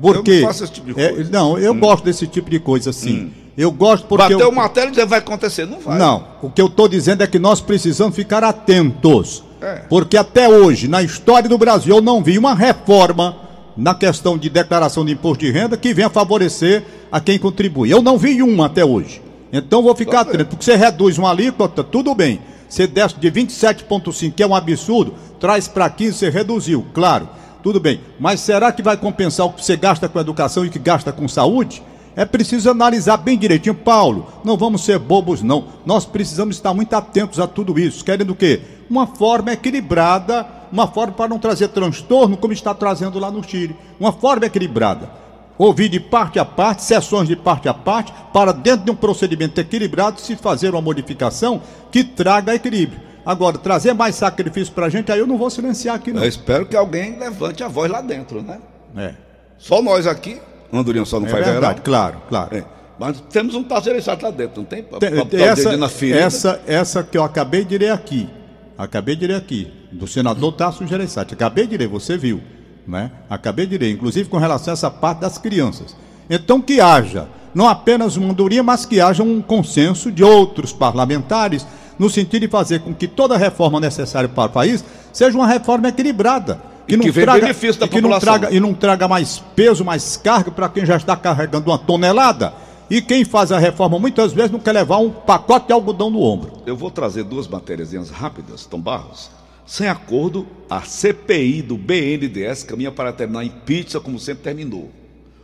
Porque. 0.00 0.30
Eu 0.30 0.40
não 0.42 0.46
faço 0.48 0.64
esse 0.64 0.72
tipo 0.72 0.92
de 0.94 1.00
é, 1.00 1.08
coisa. 1.08 1.28
Hum. 1.28 1.32
não, 1.32 1.58
eu 1.58 1.74
gosto 1.74 2.04
desse 2.04 2.26
tipo 2.28 2.48
de 2.48 2.60
coisa, 2.60 2.92
sim. 2.92 3.32
Eu 3.56 3.70
gosto 3.70 4.06
porque. 4.06 4.22
Bater 4.34 4.40
eu- 4.40 4.48
o 4.48 4.54
martelo 4.54 4.88
e 4.88 4.90
dizer 4.90 5.02
que 5.02 5.08
vai 5.08 5.18
acontecer. 5.18 5.66
Não 5.66 5.80
vai. 5.80 5.98
Não, 5.98 6.24
o 6.42 6.50
que 6.50 6.60
eu 6.60 6.66
estou 6.66 6.88
dizendo 6.88 7.22
é 7.22 7.26
que 7.26 7.38
nós 7.38 7.60
precisamos 7.60 8.14
ficar 8.16 8.42
atentos. 8.42 9.42
É. 9.60 9.82
Porque 9.88 10.16
até 10.16 10.48
hoje, 10.48 10.88
na 10.88 11.02
história 11.02 11.48
do 11.48 11.56
Brasil, 11.58 11.96
eu 11.96 12.02
não 12.02 12.22
vi 12.22 12.38
uma 12.38 12.54
reforma 12.54 13.36
na 13.76 13.94
questão 13.94 14.36
de 14.36 14.50
declaração 14.50 15.04
de 15.04 15.12
imposto 15.12 15.44
de 15.44 15.50
renda 15.50 15.76
que 15.76 15.94
venha 15.94 16.10
favorecer 16.10 16.84
a 17.10 17.20
quem 17.20 17.38
contribui. 17.38 17.90
Eu 17.90 18.02
não 18.02 18.18
vi 18.18 18.42
uma 18.42 18.66
até 18.66 18.84
hoje. 18.84 19.22
Então 19.52 19.82
vou 19.82 19.94
ficar 19.94 20.24
Tá 20.24 20.30
atento, 20.30 20.46
porque 20.50 20.64
você 20.64 20.76
reduz 20.76 21.18
uma 21.18 21.30
alíquota, 21.30 21.84
tudo 21.84 22.14
bem. 22.14 22.40
Você 22.68 22.86
desce 22.86 23.16
de 23.18 23.30
27,5, 23.30 24.32
que 24.32 24.42
é 24.42 24.46
um 24.46 24.54
absurdo, 24.54 25.14
traz 25.38 25.68
para 25.68 25.88
15, 25.90 26.16
você 26.16 26.30
reduziu, 26.30 26.86
claro, 26.94 27.28
tudo 27.62 27.78
bem. 27.78 28.00
Mas 28.18 28.40
será 28.40 28.72
que 28.72 28.82
vai 28.82 28.96
compensar 28.96 29.44
o 29.46 29.52
que 29.52 29.62
você 29.62 29.76
gasta 29.76 30.08
com 30.08 30.18
educação 30.18 30.64
e 30.64 30.68
o 30.68 30.70
que 30.70 30.78
gasta 30.78 31.12
com 31.12 31.28
saúde? 31.28 31.82
É 32.14 32.24
preciso 32.24 32.70
analisar 32.70 33.16
bem 33.16 33.38
direitinho. 33.38 33.74
Paulo, 33.74 34.26
não 34.44 34.56
vamos 34.56 34.84
ser 34.84 34.98
bobos, 34.98 35.42
não. 35.42 35.66
Nós 35.86 36.04
precisamos 36.04 36.56
estar 36.56 36.74
muito 36.74 36.92
atentos 36.94 37.40
a 37.40 37.46
tudo 37.46 37.78
isso. 37.78 38.04
Querendo 38.04 38.30
o 38.30 38.36
quê? 38.36 38.60
Uma 38.88 39.06
forma 39.06 39.52
equilibrada, 39.52 40.46
uma 40.70 40.86
forma 40.86 41.14
para 41.14 41.28
não 41.28 41.38
trazer 41.38 41.68
transtorno, 41.68 42.36
como 42.36 42.52
está 42.52 42.74
trazendo 42.74 43.18
lá 43.18 43.30
no 43.30 43.42
Chile. 43.42 43.76
Uma 43.98 44.12
forma 44.12 44.46
equilibrada. 44.46 45.10
Ouvir 45.56 45.88
de 45.88 46.00
parte 46.00 46.38
a 46.38 46.44
parte, 46.44 46.82
sessões 46.82 47.28
de 47.28 47.36
parte 47.36 47.68
a 47.68 47.74
parte, 47.74 48.12
para 48.32 48.52
dentro 48.52 48.84
de 48.84 48.90
um 48.90 48.96
procedimento 48.96 49.60
equilibrado 49.60 50.20
se 50.20 50.34
fazer 50.36 50.70
uma 50.70 50.82
modificação 50.82 51.62
que 51.90 52.02
traga 52.02 52.54
equilíbrio. 52.54 53.00
Agora, 53.24 53.56
trazer 53.56 53.94
mais 53.94 54.16
sacrifício 54.16 54.74
para 54.74 54.86
a 54.86 54.88
gente, 54.88 55.12
aí 55.12 55.20
eu 55.20 55.26
não 55.26 55.38
vou 55.38 55.48
silenciar 55.48 55.94
aqui, 55.94 56.12
não. 56.12 56.22
Eu 56.22 56.28
espero 56.28 56.66
que 56.66 56.76
alguém 56.76 57.18
levante 57.18 57.62
a 57.62 57.68
voz 57.68 57.90
lá 57.90 58.00
dentro, 58.00 58.42
né? 58.42 58.58
É, 58.96 59.14
Só 59.58 59.80
nós 59.80 60.06
aqui. 60.06 60.40
Andorinha 60.72 61.04
só 61.04 61.20
não 61.20 61.26
é 61.26 61.30
faz 61.30 61.44
verdade, 61.44 61.80
verão. 61.80 61.84
claro, 61.84 62.22
claro. 62.28 62.56
É. 62.56 62.64
Mas 62.98 63.20
temos 63.30 63.54
um 63.54 63.64
exato 63.96 64.24
lá 64.24 64.30
dentro, 64.30 64.60
não 64.60 64.64
tem? 64.64 64.82
Tem- 64.82 65.42
essa, 65.42 65.76
na 65.76 65.88
ferida. 65.88 66.20
essa, 66.20 66.60
essa 66.66 67.02
que 67.02 67.18
eu 67.18 67.24
acabei 67.24 67.64
de 67.64 67.76
ler 67.76 67.90
aqui. 67.90 68.28
Acabei 68.76 69.16
de 69.16 69.26
ler 69.26 69.34
aqui, 69.34 69.72
do 69.90 70.06
senador 70.06 70.52
Tasso 70.52 70.86
Gereissati. 70.86 71.34
Acabei 71.34 71.66
de 71.66 71.76
ler, 71.76 71.88
você 71.88 72.16
viu. 72.16 72.40
Né? 72.86 73.10
Acabei 73.28 73.66
de 73.66 73.76
ler, 73.76 73.90
inclusive 73.90 74.28
com 74.28 74.38
relação 74.38 74.72
a 74.72 74.74
essa 74.74 74.90
parte 74.90 75.20
das 75.20 75.38
crianças. 75.38 75.96
Então 76.28 76.60
que 76.60 76.80
haja, 76.80 77.28
não 77.54 77.68
apenas 77.68 78.16
uma 78.16 78.30
andorinha, 78.30 78.62
mas 78.62 78.86
que 78.86 79.00
haja 79.00 79.22
um 79.22 79.42
consenso 79.42 80.10
de 80.10 80.24
outros 80.24 80.72
parlamentares, 80.72 81.66
no 81.98 82.08
sentido 82.08 82.42
de 82.42 82.48
fazer 82.48 82.80
com 82.80 82.94
que 82.94 83.06
toda 83.06 83.36
reforma 83.36 83.78
necessária 83.78 84.28
para 84.28 84.50
o 84.50 84.52
país 84.52 84.84
seja 85.12 85.36
uma 85.36 85.46
reforma 85.46 85.88
equilibrada. 85.88 86.60
Que, 86.86 86.96
não 86.96 87.04
que 87.04 87.12
traga, 87.12 87.40
benefício 87.40 87.80
da 87.80 87.86
e 87.86 87.88
que 87.88 87.96
população. 87.96 88.32
Não 88.32 88.38
traga, 88.40 88.54
e 88.54 88.60
não 88.60 88.74
traga 88.74 89.08
mais 89.08 89.42
peso, 89.54 89.84
mais 89.84 90.16
carga 90.16 90.50
para 90.50 90.68
quem 90.68 90.84
já 90.84 90.96
está 90.96 91.16
carregando 91.16 91.70
uma 91.70 91.78
tonelada. 91.78 92.52
E 92.90 93.00
quem 93.00 93.24
faz 93.24 93.50
a 93.50 93.58
reforma 93.58 93.98
muitas 93.98 94.32
vezes 94.32 94.50
não 94.50 94.60
quer 94.60 94.72
levar 94.72 94.98
um 94.98 95.10
pacote 95.10 95.68
de 95.68 95.72
algodão 95.72 96.10
no 96.10 96.20
ombro. 96.20 96.62
Eu 96.66 96.76
vou 96.76 96.90
trazer 96.90 97.24
duas 97.24 97.48
matérias 97.48 97.92
rápidas, 98.10 98.66
Tom 98.66 98.80
Barros. 98.80 99.30
Sem 99.64 99.88
acordo, 99.88 100.46
a 100.68 100.82
CPI 100.82 101.62
do 101.62 101.78
BNDES 101.78 102.64
caminha 102.64 102.90
para 102.90 103.12
terminar 103.12 103.44
em 103.44 103.48
pizza, 103.48 104.00
como 104.00 104.18
sempre 104.18 104.42
terminou. 104.42 104.90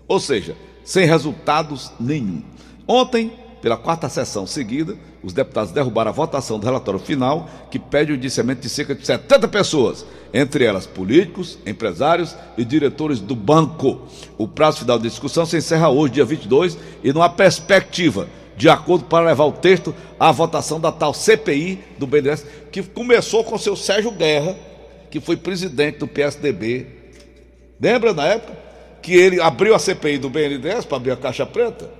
Ou 0.07 0.21
seja, 0.21 0.57
sem 0.85 1.07
resultados 1.07 1.92
nenhum. 1.99 2.42
Ontem, 2.87 3.33
pela 3.61 3.77
quarta 3.77 4.09
sessão 4.09 4.47
seguida, 4.47 4.97
os 5.23 5.33
deputados 5.33 5.73
derrubaram 5.73 6.11
a 6.11 6.15
votação 6.15 6.59
do 6.59 6.67
relatório 6.67 7.00
final, 7.00 7.49
que 7.71 7.79
pede 7.79 8.12
o 8.12 8.15
indiciamento 8.15 8.61
de 8.61 8.69
cerca 8.69 8.95
de 8.95 9.05
70 9.05 9.49
pessoas, 9.49 10.07
entre 10.33 10.65
elas 10.65 10.87
políticos, 10.87 11.59
empresários 11.67 12.37
e 12.57 12.65
diretores 12.65 13.19
do 13.19 13.35
banco. 13.35 14.03
O 14.37 14.47
prazo 14.47 14.79
final 14.79 14.99
de 14.99 15.09
discussão 15.09 15.45
se 15.45 15.57
encerra 15.57 15.88
hoje, 15.88 16.15
dia 16.15 16.25
22, 16.25 16.79
e 17.03 17.12
não 17.12 17.23
há 17.23 17.29
perspectiva 17.29 18.29
de 18.57 18.69
acordo 18.69 19.05
para 19.05 19.27
levar 19.27 19.45
o 19.45 19.53
texto 19.53 19.95
à 20.19 20.33
votação 20.33 20.81
da 20.81 20.91
tal 20.91 21.15
CPI 21.15 21.79
do 21.97 22.07
BNDES, 22.07 22.45
que 22.73 22.83
começou 22.83 23.45
com 23.45 23.55
o 23.55 23.59
seu 23.59 23.77
Sérgio 23.77 24.11
Guerra, 24.11 24.57
que 25.11 25.21
foi 25.21 25.37
presidente 25.37 25.99
do 25.99 26.09
PSDB. 26.09 26.87
Lembra 27.81 28.12
na 28.12 28.27
época? 28.27 28.59
Que 29.00 29.15
ele 29.15 29.41
abriu 29.41 29.75
a 29.75 29.79
CPI 29.79 30.19
do 30.19 30.29
BNDES 30.29 30.85
para 30.85 30.97
abrir 30.97 31.12
a 31.12 31.17
caixa 31.17 31.47
preta? 31.47 31.98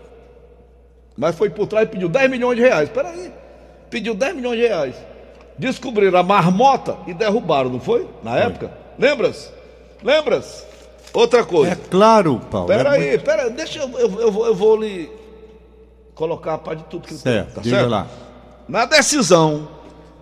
Mas 1.19 1.35
foi 1.35 1.51
por 1.51 1.67
trás 1.67 1.89
e 1.89 1.91
pediu 1.91 2.09
10 2.09 2.31
milhões 2.31 2.57
de 2.57 2.63
reais. 2.63 2.89
Espera 2.89 3.09
aí. 3.09 3.33
Pediu 3.91 4.15
10 4.15 4.37
milhões 4.37 4.57
de 4.57 4.69
reais. 4.69 4.95
Descobriram 5.59 6.17
a 6.17 6.23
marmota 6.23 6.97
e 7.09 7.13
derrubaram, 7.13 7.69
não 7.69 7.81
foi? 7.81 8.07
Na 8.23 8.31
foi. 8.31 8.41
época? 8.41 8.73
Lembras? 8.97 9.53
Lembras? 10.01 10.65
Outra 11.13 11.45
coisa. 11.45 11.73
É 11.73 11.75
claro, 11.75 12.41
Paulo. 12.49 12.71
Espera 12.71 12.91
é 12.91 13.01
aí, 13.01 13.09
muito... 13.09 13.25
pera, 13.25 13.51
deixa 13.51 13.81
eu, 13.81 13.91
eu, 13.99 14.21
eu, 14.21 14.31
vou, 14.31 14.47
eu 14.47 14.55
vou 14.55 14.77
lhe 14.77 15.11
colocar 16.15 16.55
a 16.55 16.59
parte 16.59 16.85
de 16.85 16.85
tudo 16.85 17.09
que 17.09 17.15
certo, 17.15 17.55
tá 17.55 17.63
certo? 17.65 17.89
lá. 17.89 18.07
Na 18.69 18.85
decisão 18.85 19.67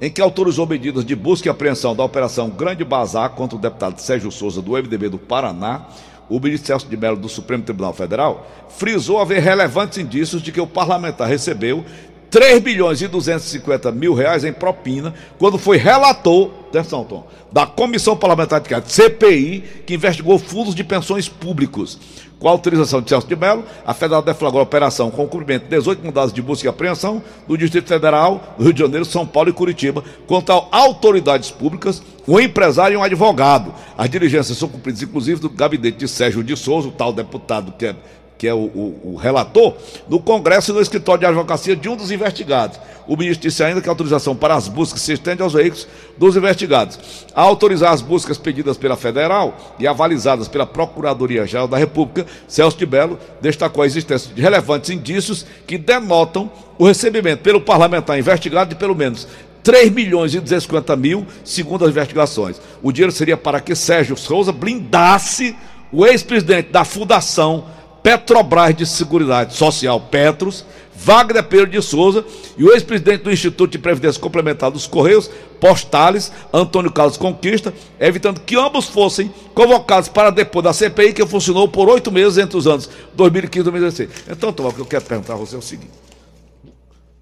em 0.00 0.10
que 0.10 0.22
autorizou 0.22 0.66
medidas 0.66 1.04
de 1.04 1.14
busca 1.14 1.48
e 1.48 1.50
apreensão 1.50 1.94
da 1.94 2.04
Operação 2.04 2.48
Grande 2.48 2.84
Bazar 2.84 3.30
contra 3.30 3.56
o 3.56 3.60
deputado 3.60 3.98
Sérgio 3.98 4.30
Souza 4.30 4.62
do 4.62 4.72
MDB 4.72 5.10
do 5.10 5.18
Paraná, 5.18 5.86
o 6.28 6.40
ministro 6.40 6.66
Celso 6.66 6.88
de 6.88 6.96
Mello 6.96 7.16
do 7.16 7.28
Supremo 7.28 7.62
Tribunal 7.62 7.92
Federal 7.92 8.46
frisou 8.68 9.20
haver 9.20 9.42
relevantes 9.42 9.98
indícios 9.98 10.42
de 10.42 10.52
que 10.52 10.60
o 10.60 10.66
parlamentar 10.66 11.28
recebeu 11.28 11.84
3 12.30 12.60
bilhões 12.60 13.00
e 13.00 13.08
250 13.08 13.92
mil 13.92 14.14
reais 14.14 14.44
em 14.44 14.52
propina 14.52 15.14
quando 15.38 15.58
foi 15.58 15.76
relator, 15.76 16.50
atenção, 16.68 17.04
Tom, 17.04 17.26
da 17.52 17.66
Comissão 17.66 18.16
Parlamentar 18.16 18.60
de 18.60 18.92
CPI, 18.92 19.64
que 19.86 19.94
investigou 19.94 20.38
fundos 20.38 20.74
de 20.74 20.84
pensões 20.84 21.28
públicos. 21.28 21.98
Com 22.38 22.48
a 22.48 22.50
autorização 22.50 23.00
de 23.00 23.08
Celso 23.08 23.26
de 23.26 23.34
Mello, 23.34 23.64
a 23.86 23.94
Federal 23.94 24.20
deflagrou 24.20 24.60
a 24.60 24.64
operação 24.64 25.10
com 25.10 25.24
o 25.24 25.28
cumprimento 25.28 25.62
de 25.62 25.70
18 25.70 26.04
mandados 26.04 26.34
de 26.34 26.42
busca 26.42 26.66
e 26.66 26.68
apreensão 26.68 27.22
do 27.48 27.56
Distrito 27.56 27.88
Federal, 27.88 28.54
do 28.58 28.64
Rio 28.64 28.74
de 28.74 28.80
Janeiro, 28.80 29.06
São 29.06 29.26
Paulo 29.26 29.48
e 29.48 29.54
Curitiba, 29.54 30.04
contra 30.26 30.54
autoridades 30.70 31.50
públicas, 31.50 32.02
um 32.28 32.38
empresário 32.38 32.94
e 32.94 32.96
um 32.98 33.02
advogado. 33.02 33.72
As 33.96 34.10
diligências 34.10 34.58
são 34.58 34.68
cumpridas, 34.68 35.00
inclusive, 35.00 35.40
do 35.40 35.48
gabinete 35.48 35.96
de 35.96 36.08
Sérgio 36.08 36.44
de 36.44 36.54
Souza, 36.56 36.88
o 36.88 36.92
tal 36.92 37.10
deputado 37.10 37.72
que 37.72 37.86
é 37.86 37.96
que 38.38 38.46
é 38.46 38.54
o, 38.54 38.58
o, 38.58 39.12
o, 39.12 39.16
relator, 39.16 39.74
no 40.08 40.20
Congresso 40.20 40.70
e 40.70 40.74
no 40.74 40.80
escritório 40.80 41.20
de 41.20 41.26
advocacia 41.26 41.74
de 41.74 41.88
um 41.88 41.96
dos 41.96 42.10
investigados. 42.10 42.78
O 43.06 43.16
ministro 43.16 43.48
disse 43.48 43.62
ainda 43.62 43.80
que 43.80 43.88
a 43.88 43.92
autorização 43.92 44.34
para 44.34 44.54
as 44.54 44.68
buscas 44.68 45.00
se 45.00 45.12
estende 45.12 45.40
aos 45.40 45.52
veículos 45.52 45.86
dos 46.18 46.36
investigados. 46.36 46.98
A 47.34 47.42
autorizar 47.42 47.92
as 47.92 48.02
buscas 48.02 48.36
pedidas 48.36 48.76
pela 48.76 48.96
Federal 48.96 49.56
e 49.78 49.86
avalizadas 49.86 50.48
pela 50.48 50.66
Procuradoria-Geral 50.66 51.68
da 51.68 51.78
República, 51.78 52.26
Celso 52.48 52.76
de 52.76 52.84
Belo 52.84 53.18
destacou 53.40 53.82
a 53.82 53.86
existência 53.86 54.34
de 54.34 54.42
relevantes 54.42 54.90
indícios 54.90 55.46
que 55.66 55.78
denotam 55.78 56.50
o 56.78 56.86
recebimento 56.86 57.42
pelo 57.42 57.60
parlamentar 57.60 58.18
investigado 58.18 58.70
de 58.70 58.76
pelo 58.76 58.94
menos 58.94 59.26
3 59.62 59.90
milhões 59.90 60.32
e 60.34 60.40
250 60.40 60.94
mil, 60.94 61.26
segundo 61.44 61.84
as 61.84 61.90
investigações. 61.90 62.60
O 62.82 62.92
dinheiro 62.92 63.12
seria 63.12 63.36
para 63.36 63.60
que 63.60 63.74
Sérgio 63.74 64.16
Souza 64.16 64.52
blindasse 64.52 65.56
o 65.90 66.06
ex-presidente 66.06 66.70
da 66.70 66.84
Fundação 66.84 67.64
Petrobras 68.06 68.72
de 68.72 68.86
Seguridade 68.86 69.56
Social 69.56 70.00
Petros, 70.00 70.64
Wagner 70.94 71.42
Pedro 71.42 71.66
de 71.66 71.82
Souza 71.82 72.24
e 72.56 72.62
o 72.62 72.72
ex-presidente 72.72 73.24
do 73.24 73.32
Instituto 73.32 73.72
de 73.72 73.80
Previdência 73.80 74.20
Complementar 74.20 74.70
dos 74.70 74.86
Correios, 74.86 75.28
Postales, 75.58 76.30
Antônio 76.52 76.92
Carlos 76.92 77.16
Conquista, 77.16 77.74
evitando 77.98 78.42
que 78.42 78.54
ambos 78.54 78.86
fossem 78.86 79.28
convocados 79.52 80.08
para 80.08 80.30
depor 80.30 80.62
da 80.62 80.72
CPI, 80.72 81.14
que 81.14 81.26
funcionou 81.26 81.66
por 81.66 81.88
oito 81.88 82.12
meses 82.12 82.38
entre 82.38 82.56
os 82.56 82.68
anos 82.68 82.88
2015 83.14 83.58
e 83.60 83.64
2016. 83.72 84.10
Então, 84.30 84.52
Tom, 84.52 84.68
o 84.68 84.72
que 84.72 84.80
eu 84.82 84.86
quero 84.86 85.04
perguntar 85.04 85.32
a 85.32 85.38
você 85.38 85.56
é 85.56 85.58
o 85.58 85.62
seguinte: 85.62 85.90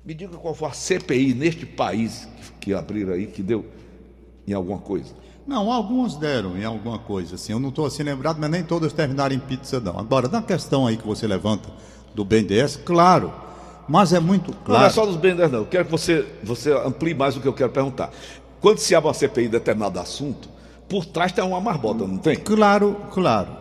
me 0.05 0.13
diga 0.13 0.37
qual 0.37 0.55
foi 0.55 0.69
a 0.69 0.73
CPI 0.73 1.33
neste 1.33 1.65
país 1.65 2.29
que 2.61 2.75
abriram 2.75 3.15
aí, 3.15 3.27
que 3.27 3.43
deu 3.43 3.65
em 4.47 4.53
alguma 4.53 4.79
coisa. 4.79 5.15
Não, 5.47 5.71
alguns 5.71 6.17
deram 6.17 6.57
em 6.57 6.65
alguma 6.65 6.99
coisa, 6.99 7.35
assim. 7.35 7.53
Eu 7.53 7.61
não 7.61 7.69
estou 7.69 7.85
assim 7.85 8.03
lembrado, 8.03 8.39
mas 8.41 8.51
nem 8.51 8.63
todas 8.63 8.93
terminaram 8.93 9.35
em 9.35 9.39
pizza, 9.39 9.79
não. 9.79 9.99
Agora, 9.99 10.27
na 10.29 10.41
questão 10.41 10.87
aí 10.87 10.97
que 10.97 11.07
você 11.07 11.27
levanta 11.27 11.69
do 12.15 12.25
BNDES, 12.25 12.77
claro, 12.85 13.33
mas 13.87 14.13
é 14.13 14.21
muito 14.21 14.53
claro. 14.65 14.81
Não 14.81 14.87
é 14.87 14.91
só 14.91 15.05
dos 15.05 15.17
BNDES, 15.17 15.51
não. 15.51 15.59
Eu 15.61 15.67
quero 15.67 15.85
que 15.85 15.91
você, 15.91 16.27
você 16.43 16.73
amplie 16.73 17.15
mais 17.15 17.37
o 17.37 17.41
que 17.41 17.49
eu 17.49 17.53
quero 17.53 17.71
perguntar. 17.71 18.11
Quando 18.61 18.79
se 18.79 18.95
abre 18.95 19.09
uma 19.09 19.15
CPI 19.15 19.45
de 19.45 19.51
determinado 19.51 20.01
assunto, 20.01 20.49
por 20.89 21.05
trás 21.05 21.33
tem 21.33 21.45
uma 21.45 21.61
marbota, 21.61 22.07
não 22.07 22.17
tem? 22.17 22.37
Claro, 22.37 22.97
claro, 23.13 23.55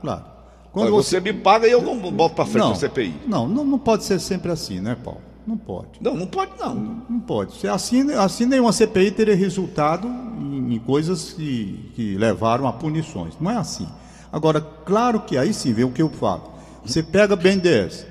claro. 0.00 0.24
Quando 0.72 0.90
você... 0.90 1.16
você... 1.16 1.20
me 1.20 1.32
paga 1.32 1.68
e 1.68 1.70
eu 1.70 1.80
não 1.80 1.96
boto 2.10 2.34
para 2.34 2.44
frente 2.44 2.64
não, 2.64 2.72
a 2.72 2.74
CPI. 2.74 3.14
Não, 3.26 3.48
não, 3.48 3.64
não 3.64 3.78
pode 3.78 4.02
ser 4.02 4.18
sempre 4.18 4.50
assim, 4.50 4.80
né, 4.80 4.96
Paulo? 5.02 5.20
Não 5.48 5.56
pode. 5.56 5.88
Não, 6.02 6.14
não 6.14 6.26
pode 6.26 6.52
não. 6.60 6.74
Não, 6.74 7.02
não 7.08 7.20
pode. 7.20 7.54
Se 7.54 7.66
assim, 7.66 8.12
assim 8.12 8.44
nenhuma 8.44 8.70
CPI 8.70 9.12
teria 9.12 9.34
resultado 9.34 10.06
em, 10.06 10.74
em 10.74 10.78
coisas 10.78 11.32
que, 11.32 11.90
que 11.96 12.18
levaram 12.18 12.68
a 12.68 12.72
punições. 12.74 13.32
Não 13.40 13.50
é 13.50 13.56
assim. 13.56 13.88
Agora, 14.30 14.60
claro 14.60 15.20
que 15.20 15.38
aí 15.38 15.54
sim 15.54 15.72
vem 15.72 15.86
o 15.86 15.90
que 15.90 16.02
eu 16.02 16.10
falo. 16.10 16.52
Você 16.84 17.02
pega 17.02 17.34
BNDES. 17.34 18.06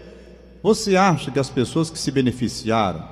Você 0.64 0.96
acha 0.96 1.30
que 1.30 1.38
as 1.38 1.48
pessoas 1.48 1.92
que 1.92 2.00
se 2.00 2.10
beneficiaram 2.10 3.08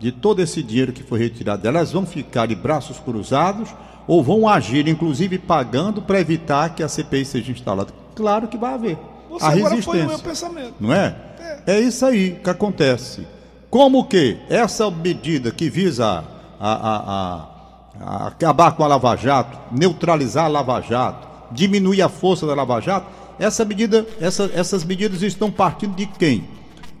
de 0.00 0.10
todo 0.10 0.40
esse 0.40 0.62
dinheiro 0.62 0.94
que 0.94 1.02
foi 1.02 1.18
retirado, 1.18 1.68
elas 1.68 1.92
vão 1.92 2.06
ficar 2.06 2.46
de 2.46 2.54
braços 2.54 2.98
cruzados 2.98 3.68
ou 4.08 4.24
vão 4.24 4.48
agir, 4.48 4.88
inclusive 4.88 5.38
pagando, 5.38 6.00
para 6.00 6.18
evitar 6.18 6.74
que 6.74 6.82
a 6.82 6.88
CPI 6.88 7.26
seja 7.26 7.52
instalada? 7.52 7.92
Claro 8.14 8.48
que 8.48 8.56
vai 8.56 8.72
haver. 8.72 8.98
Você 9.28 9.44
a 9.44 9.48
resistência. 9.50 9.82
Foi 9.82 10.00
o 10.00 10.06
meu 10.06 10.18
pensamento. 10.18 10.74
Não 10.80 10.94
é? 10.94 11.14
é? 11.66 11.74
É 11.74 11.80
isso 11.80 12.06
aí 12.06 12.40
que 12.42 12.48
acontece. 12.48 13.35
Como 13.70 14.04
que 14.04 14.38
essa 14.48 14.90
medida 14.90 15.50
que 15.50 15.68
visa 15.68 16.24
a, 16.58 16.72
a, 16.72 17.48
a, 18.00 18.26
acabar 18.28 18.72
com 18.72 18.84
a 18.84 18.86
Lava 18.86 19.16
Jato, 19.16 19.58
neutralizar 19.72 20.46
a 20.46 20.48
Lava 20.48 20.80
Jato, 20.80 21.26
diminuir 21.50 22.02
a 22.02 22.08
força 22.08 22.46
da 22.46 22.54
Lava 22.54 22.80
Jato, 22.80 23.06
essa 23.38 23.64
medida, 23.64 24.06
essa, 24.20 24.50
essas 24.54 24.84
medidas 24.84 25.22
estão 25.22 25.50
partindo 25.50 25.94
de 25.94 26.06
quem? 26.06 26.44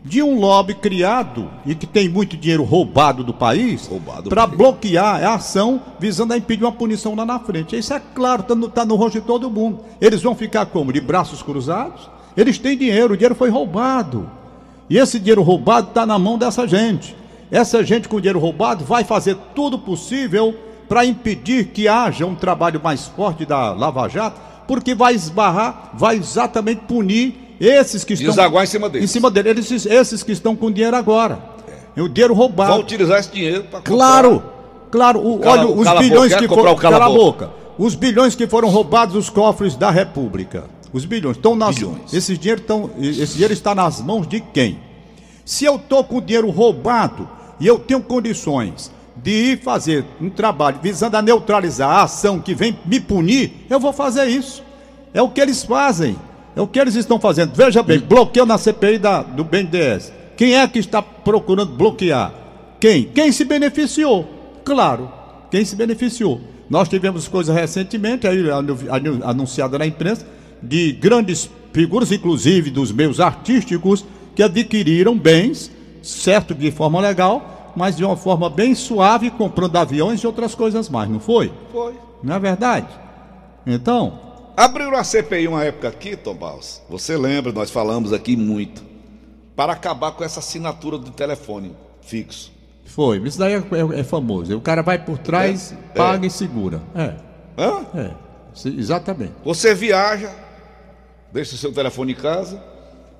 De 0.04 0.22
um 0.22 0.38
lobby 0.38 0.74
criado 0.74 1.50
e 1.64 1.74
que 1.74 1.86
tem 1.86 2.08
muito 2.08 2.36
dinheiro 2.36 2.62
roubado 2.62 3.24
do 3.24 3.34
país 3.34 3.90
para 4.28 4.46
bloquear 4.46 5.24
a 5.24 5.34
ação 5.34 5.82
visando 5.98 6.32
a 6.32 6.36
impedir 6.36 6.62
uma 6.62 6.70
punição 6.70 7.14
lá 7.14 7.24
na 7.24 7.40
frente. 7.40 7.76
Isso 7.76 7.92
é 7.92 8.00
claro, 8.14 8.42
está 8.42 8.54
no, 8.54 8.68
tá 8.68 8.84
no 8.84 8.94
rosto 8.94 9.20
de 9.20 9.26
todo 9.26 9.50
mundo. 9.50 9.80
Eles 10.00 10.22
vão 10.22 10.34
ficar 10.34 10.66
como? 10.66 10.92
De 10.92 11.00
braços 11.00 11.42
cruzados? 11.42 12.08
Eles 12.36 12.58
têm 12.58 12.76
dinheiro, 12.76 13.14
o 13.14 13.16
dinheiro 13.16 13.34
foi 13.34 13.50
roubado. 13.50 14.30
E 14.88 14.98
esse 14.98 15.18
dinheiro 15.18 15.42
roubado 15.42 15.88
está 15.88 16.06
na 16.06 16.18
mão 16.18 16.38
dessa 16.38 16.66
gente. 16.66 17.16
Essa 17.50 17.82
gente 17.84 18.08
com 18.08 18.20
dinheiro 18.20 18.38
roubado 18.38 18.84
vai 18.84 19.04
fazer 19.04 19.36
tudo 19.54 19.78
possível 19.78 20.54
para 20.88 21.04
impedir 21.04 21.66
que 21.66 21.88
haja 21.88 22.24
um 22.24 22.34
trabalho 22.34 22.80
mais 22.82 23.06
forte 23.06 23.44
da 23.44 23.72
Lava 23.72 24.08
Jato, 24.08 24.40
porque 24.66 24.94
vai 24.94 25.14
esbarrar, 25.14 25.90
vai 25.94 26.16
exatamente 26.16 26.82
punir 26.82 27.46
esses 27.60 28.04
que 28.04 28.14
estão. 28.14 28.30
Desaguar 28.30 28.64
em 28.64 28.66
cima 28.66 28.88
deles. 28.88 29.10
Em 29.10 29.12
cima 29.12 29.30
deles, 29.30 29.70
esses, 29.70 29.86
esses 29.86 30.22
que 30.22 30.32
estão 30.32 30.54
com 30.54 30.70
dinheiro 30.70 30.96
agora. 30.96 31.38
É. 31.96 32.02
O 32.02 32.08
dinheiro 32.08 32.34
roubado. 32.34 32.72
Vão 32.72 32.80
utilizar 32.80 33.18
esse 33.18 33.30
dinheiro 33.30 33.64
para 33.64 33.80
Claro, 33.80 34.42
claro. 34.90 35.26
O, 35.26 35.38
cala, 35.38 35.66
olha, 35.66 35.70
os 35.70 35.98
bilhões 35.98 36.34
que 36.34 36.48
foram. 36.48 36.76
Cala 36.76 37.06
a 37.06 37.08
boca. 37.08 37.50
Os 37.78 37.94
bilhões 37.94 38.34
que 38.34 38.46
foram 38.46 38.68
roubados 38.68 39.14
dos 39.14 39.28
cofres 39.28 39.76
da 39.76 39.90
República. 39.90 40.64
Os 40.96 41.04
bilhões 41.04 41.36
estão 41.36 41.54
nas 41.54 41.74
bilhões. 41.74 42.10
Esse 42.10 42.38
dinheiro 42.38 42.62
estão, 42.62 42.90
esse 42.98 43.34
dinheiro 43.34 43.52
está 43.52 43.74
nas 43.74 44.00
mãos 44.00 44.26
de 44.26 44.40
quem? 44.40 44.78
Se 45.44 45.66
eu 45.66 45.76
estou 45.76 46.02
com 46.02 46.16
o 46.16 46.20
dinheiro 46.22 46.48
roubado 46.48 47.28
e 47.60 47.66
eu 47.66 47.78
tenho 47.78 48.00
condições 48.02 48.90
de 49.14 49.30
ir 49.30 49.60
fazer 49.60 50.06
um 50.18 50.30
trabalho 50.30 50.78
visando 50.82 51.18
a 51.18 51.20
neutralizar 51.20 51.90
a 51.90 52.02
ação 52.04 52.40
que 52.40 52.54
vem 52.54 52.78
me 52.86 52.98
punir, 52.98 53.66
eu 53.68 53.78
vou 53.78 53.92
fazer 53.92 54.24
isso. 54.28 54.62
É 55.12 55.20
o 55.20 55.28
que 55.28 55.38
eles 55.38 55.62
fazem. 55.64 56.16
É 56.56 56.62
o 56.62 56.66
que 56.66 56.78
eles 56.78 56.94
estão 56.94 57.20
fazendo. 57.20 57.54
Veja 57.54 57.82
bem, 57.82 57.98
bloqueio 57.98 58.46
na 58.46 58.56
CPI 58.56 58.96
da, 58.96 59.22
do 59.22 59.44
BNDES. 59.44 60.10
Quem 60.34 60.56
é 60.56 60.66
que 60.66 60.78
está 60.78 61.02
procurando 61.02 61.72
bloquear? 61.72 62.32
Quem? 62.80 63.04
Quem 63.04 63.30
se 63.32 63.44
beneficiou? 63.44 64.26
Claro, 64.64 65.12
quem 65.50 65.62
se 65.62 65.76
beneficiou. 65.76 66.40
Nós 66.70 66.88
tivemos 66.88 67.28
coisa 67.28 67.52
recentemente, 67.52 68.26
aí 68.26 68.42
anunciada 69.22 69.78
na 69.78 69.86
imprensa, 69.86 70.26
de 70.66 70.92
grandes 70.92 71.50
figuras, 71.72 72.10
inclusive 72.10 72.70
dos 72.70 72.90
meus 72.92 73.20
artísticos, 73.20 74.04
que 74.34 74.42
adquiriram 74.42 75.16
bens, 75.16 75.70
certo 76.02 76.54
de 76.54 76.70
forma 76.70 77.00
legal, 77.00 77.72
mas 77.76 77.96
de 77.96 78.04
uma 78.04 78.16
forma 78.16 78.48
bem 78.48 78.74
suave, 78.74 79.30
comprando 79.30 79.76
aviões 79.76 80.20
e 80.20 80.26
outras 80.26 80.54
coisas 80.54 80.88
mais, 80.88 81.08
não 81.08 81.20
foi? 81.20 81.52
Foi. 81.72 81.94
Não 82.22 82.34
é 82.34 82.38
verdade? 82.38 82.88
Então. 83.66 84.20
Abriram 84.56 84.96
a 84.96 85.04
CPI 85.04 85.48
uma 85.48 85.64
época 85.64 85.88
aqui, 85.88 86.16
Tom 86.16 86.34
Baus. 86.34 86.80
Você 86.88 87.16
lembra, 87.16 87.52
nós 87.52 87.70
falamos 87.70 88.12
aqui 88.12 88.36
muito. 88.36 88.82
Para 89.54 89.74
acabar 89.74 90.12
com 90.12 90.24
essa 90.24 90.40
assinatura 90.40 90.96
do 90.96 91.10
telefone 91.10 91.74
fixo. 92.00 92.52
Foi, 92.86 93.18
isso 93.18 93.38
daí 93.38 93.54
é, 93.54 93.56
é, 93.58 94.00
é 94.00 94.04
famoso. 94.04 94.56
O 94.56 94.60
cara 94.60 94.82
vai 94.82 94.98
por 94.98 95.18
trás, 95.18 95.72
é, 95.72 95.94
paga 95.94 96.24
é. 96.24 96.28
e 96.28 96.30
segura. 96.30 96.80
É. 96.94 97.14
Hã? 97.58 97.84
É. 97.94 98.10
Exatamente. 98.64 99.32
Você 99.44 99.74
viaja, 99.74 100.30
deixa 101.32 101.54
o 101.54 101.58
seu 101.58 101.72
telefone 101.72 102.12
em 102.12 102.16
casa, 102.16 102.62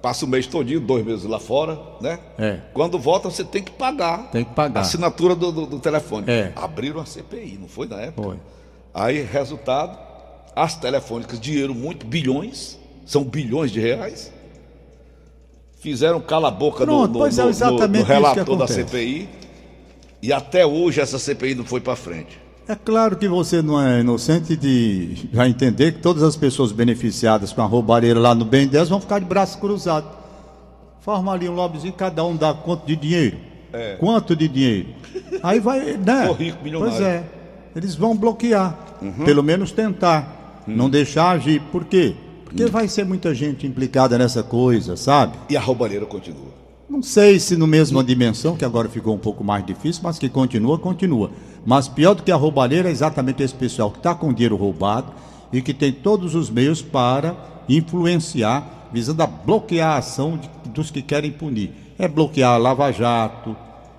passa 0.01 0.25
o 0.25 0.29
mês 0.29 0.47
todinho, 0.47 0.81
dois 0.81 1.05
meses 1.05 1.25
lá 1.25 1.39
fora, 1.39 1.79
né? 2.01 2.19
É. 2.39 2.61
Quando 2.73 2.99
volta, 2.99 3.31
você 3.31 3.45
tem 3.45 3.63
que 3.63 3.73
pagar. 3.73 4.31
Tem 4.31 4.45
que 4.45 4.55
pagar. 4.55 4.81
A 4.81 4.83
assinatura 4.83 5.35
do, 5.35 5.51
do, 5.51 5.67
do 5.67 5.79
telefone. 5.79 6.31
É. 6.31 6.53
Abriram 6.57 7.01
a 7.01 7.07
CPI, 7.07 7.59
não 7.61 7.69
foi 7.69 7.87
na 7.89 8.01
época? 8.01 8.23
Foi. 8.23 8.37
Aí, 8.95 9.23
resultado, 9.23 9.99
as 10.55 10.75
telefônicas, 10.77 11.39
dinheiro 11.41 11.75
muito, 11.75 12.07
bilhões, 12.07 12.79
são 13.05 13.25
bilhões 13.25 13.71
de 13.71 13.81
reais. 13.81 14.33
Fizeram 15.81 16.21
cala 16.21 16.49
a 16.49 16.51
boca 16.51 16.85
Pronto, 16.85 17.13
no, 17.13 17.19
no, 17.19 17.27
é, 17.27 17.31
no, 17.31 17.89
no 17.89 18.03
relator 18.03 18.57
da 18.57 18.67
CPI. 18.67 19.29
E 20.23 20.33
até 20.33 20.65
hoje 20.65 21.01
essa 21.01 21.19
CPI 21.19 21.55
não 21.55 21.65
foi 21.65 21.81
para 21.81 21.95
frente. 21.95 22.46
É 22.69 22.75
claro 22.75 23.17
que 23.17 23.29
você 23.29 23.63
não 23.63 23.81
é 23.81 24.01
inocente 24.01 24.57
de 24.57 25.29
já 25.33 25.49
entender 25.49 25.93
que 25.93 26.01
todas 26.01 26.25
as 26.25 26.35
pessoas 26.35 26.73
beneficiadas 26.73 27.53
com 27.53 27.63
a 27.63 27.65
roubalheira 27.65 28.19
lá 28.19 28.35
no 28.35 28.45
bem 28.45 28.67
10 28.67 28.89
vão 28.89 29.01
ficar 29.01 29.21
de 29.21 29.25
braço 29.25 29.59
cruzado. 29.59 30.07
Forma 31.01 31.33
ali 31.33 31.49
um 31.49 31.55
lobbyzinho, 31.55 31.93
cada 31.93 32.25
um 32.25 32.35
dá 32.35 32.53
quanto 32.53 32.85
de 32.85 32.97
dinheiro? 32.97 33.37
É. 33.73 33.95
Quanto 34.01 34.35
de 34.35 34.49
dinheiro? 34.49 34.89
Aí 35.45 35.61
vai, 35.61 35.97
né? 35.97 36.27
Tô 36.27 36.33
rico, 36.33 36.65
milionário. 36.65 36.97
Pois 36.97 37.07
é. 37.07 37.25
Eles 37.77 37.95
vão 37.95 38.17
bloquear, 38.17 38.77
uhum. 39.01 39.25
pelo 39.25 39.45
menos 39.45 39.71
tentar, 39.71 40.65
uhum. 40.67 40.75
não 40.75 40.91
deixar 40.91 41.31
agir. 41.31 41.61
Por 41.71 41.85
quê? 41.85 42.17
Porque 42.43 42.65
uhum. 42.65 42.71
vai 42.71 42.89
ser 42.89 43.05
muita 43.05 43.33
gente 43.33 43.65
implicada 43.65 44.19
nessa 44.19 44.43
coisa, 44.43 44.97
sabe? 44.97 45.37
E 45.49 45.57
a 45.57 45.61
roubalheira 45.61 46.05
continua. 46.05 46.67
Não 46.89 47.03
sei 47.03 47.39
se 47.39 47.57
no 47.57 47.67
mesma 47.67 48.03
dimensão, 48.03 48.57
que 48.57 48.65
agora 48.65 48.89
ficou 48.89 49.15
um 49.15 49.19
pouco 49.19 49.45
mais 49.45 49.67
difícil, 49.67 50.03
mas 50.05 50.19
que 50.19 50.29
continua, 50.29 50.79
continua. 50.79 51.31
Mas 51.67 51.89
pior 51.89 52.15
do 52.15 52.23
que 52.23 52.31
a 52.31 52.37
roubalheira 52.37 52.89
é 52.89 52.93
exatamente 52.93 53.43
esse 53.43 53.55
pessoal 53.55 53.91
que 53.91 53.99
está 53.99 54.15
com 54.15 54.33
dinheiro 54.33 54.55
roubado 54.55 55.13
e 55.53 55.61
que 55.61 55.75
tem 55.75 55.93
todos 55.93 56.37
os 56.37 56.49
meios 56.49 56.81
para 56.81 57.35
influenciar, 57.69 58.89
visando 58.93 59.21
a 59.23 59.27
bloquear 59.27 59.97
a 59.97 59.99
ação 59.99 60.39
de, 60.39 60.49
dos 60.71 60.93
que 60.93 61.03
querem 61.03 61.33
punir. 61.33 61.73
É 61.99 62.07
bloquear 62.07 62.55
a 62.55 62.57
Lava 62.57 62.93
Jato, 62.93 63.57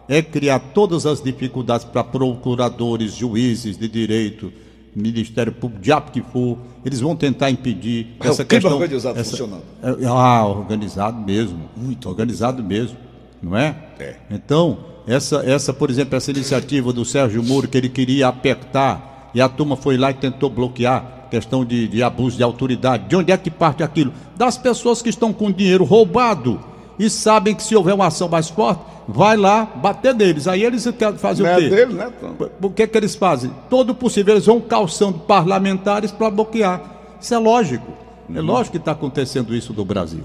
é 0.07 0.21
criar 0.21 0.59
todas 0.59 1.05
as 1.05 1.21
dificuldades 1.21 1.85
para 1.85 2.05
procuradores, 2.05 3.13
juízes 3.13 3.77
de 3.77 3.89
direito, 3.89 4.53
Ministério 4.95 5.51
Público, 5.51 5.83
diabo 5.83 6.11
que 6.11 6.21
for, 6.21 6.57
eles 6.83 7.01
vão 7.01 7.15
tentar 7.15 7.51
impedir 7.51 8.15
é 8.19 8.27
essa 8.29 8.45
questão. 8.45 8.71
organizado 8.71 9.19
essa, 9.19 9.29
funcionando. 9.29 9.63
É, 9.83 10.05
ah, 10.07 10.45
organizado 10.45 11.19
mesmo. 11.21 11.69
Muito 11.75 12.09
organizado 12.09 12.63
mesmo, 12.63 12.97
não 13.43 13.55
é? 13.55 13.75
É. 13.99 14.15
Então, 14.31 14.79
essa, 15.07 15.37
essa, 15.37 15.73
por 15.73 15.89
exemplo, 15.89 16.17
essa 16.17 16.29
iniciativa 16.31 16.91
do 16.91 17.05
Sérgio 17.05 17.41
Moro, 17.41 17.67
que 17.67 17.77
ele 17.77 17.87
queria 17.87 18.27
apertar, 18.27 19.31
e 19.33 19.39
a 19.39 19.47
turma 19.47 19.77
foi 19.77 19.97
lá 19.97 20.11
e 20.11 20.13
tentou 20.13 20.49
bloquear, 20.49 21.27
questão 21.31 21.63
de, 21.63 21.87
de 21.87 22.03
abuso 22.03 22.35
de 22.35 22.43
autoridade. 22.43 23.07
De 23.07 23.15
onde 23.15 23.31
é 23.31 23.37
que 23.37 23.49
parte 23.49 23.83
aquilo? 23.83 24.11
Das 24.35 24.57
pessoas 24.57 25.01
que 25.01 25.09
estão 25.09 25.31
com 25.31 25.49
dinheiro 25.49 25.85
roubado 25.85 26.59
e 26.99 27.09
sabem 27.09 27.55
que 27.55 27.63
se 27.63 27.75
houver 27.75 27.93
uma 27.93 28.07
ação 28.07 28.27
mais 28.27 28.49
forte, 28.49 28.81
vai 29.07 29.37
lá 29.37 29.63
bater 29.63 30.13
neles. 30.13 30.47
Aí 30.47 30.63
eles 30.63 30.85
querem 30.97 31.17
fazer 31.17 31.43
Não 31.43 31.53
o 31.53 31.57
quê? 31.57 31.65
É 31.65 31.69
dele, 31.69 31.93
né, 31.93 32.11
Tom? 32.19 32.35
O 32.61 32.69
que, 32.69 32.85
que 32.85 32.97
eles 32.97 33.15
fazem? 33.15 33.51
Todo 33.69 33.95
possível, 33.95 34.33
eles 34.33 34.45
vão 34.45 34.59
calçando 34.59 35.19
parlamentares 35.19 36.11
para 36.11 36.29
bloquear. 36.29 36.81
Isso 37.21 37.33
é 37.33 37.37
lógico. 37.37 37.93
É 38.33 38.39
uhum. 38.39 38.45
lógico 38.45 38.71
que 38.71 38.77
está 38.77 38.91
acontecendo 38.91 39.55
isso 39.55 39.73
no 39.73 39.85
Brasil. 39.85 40.23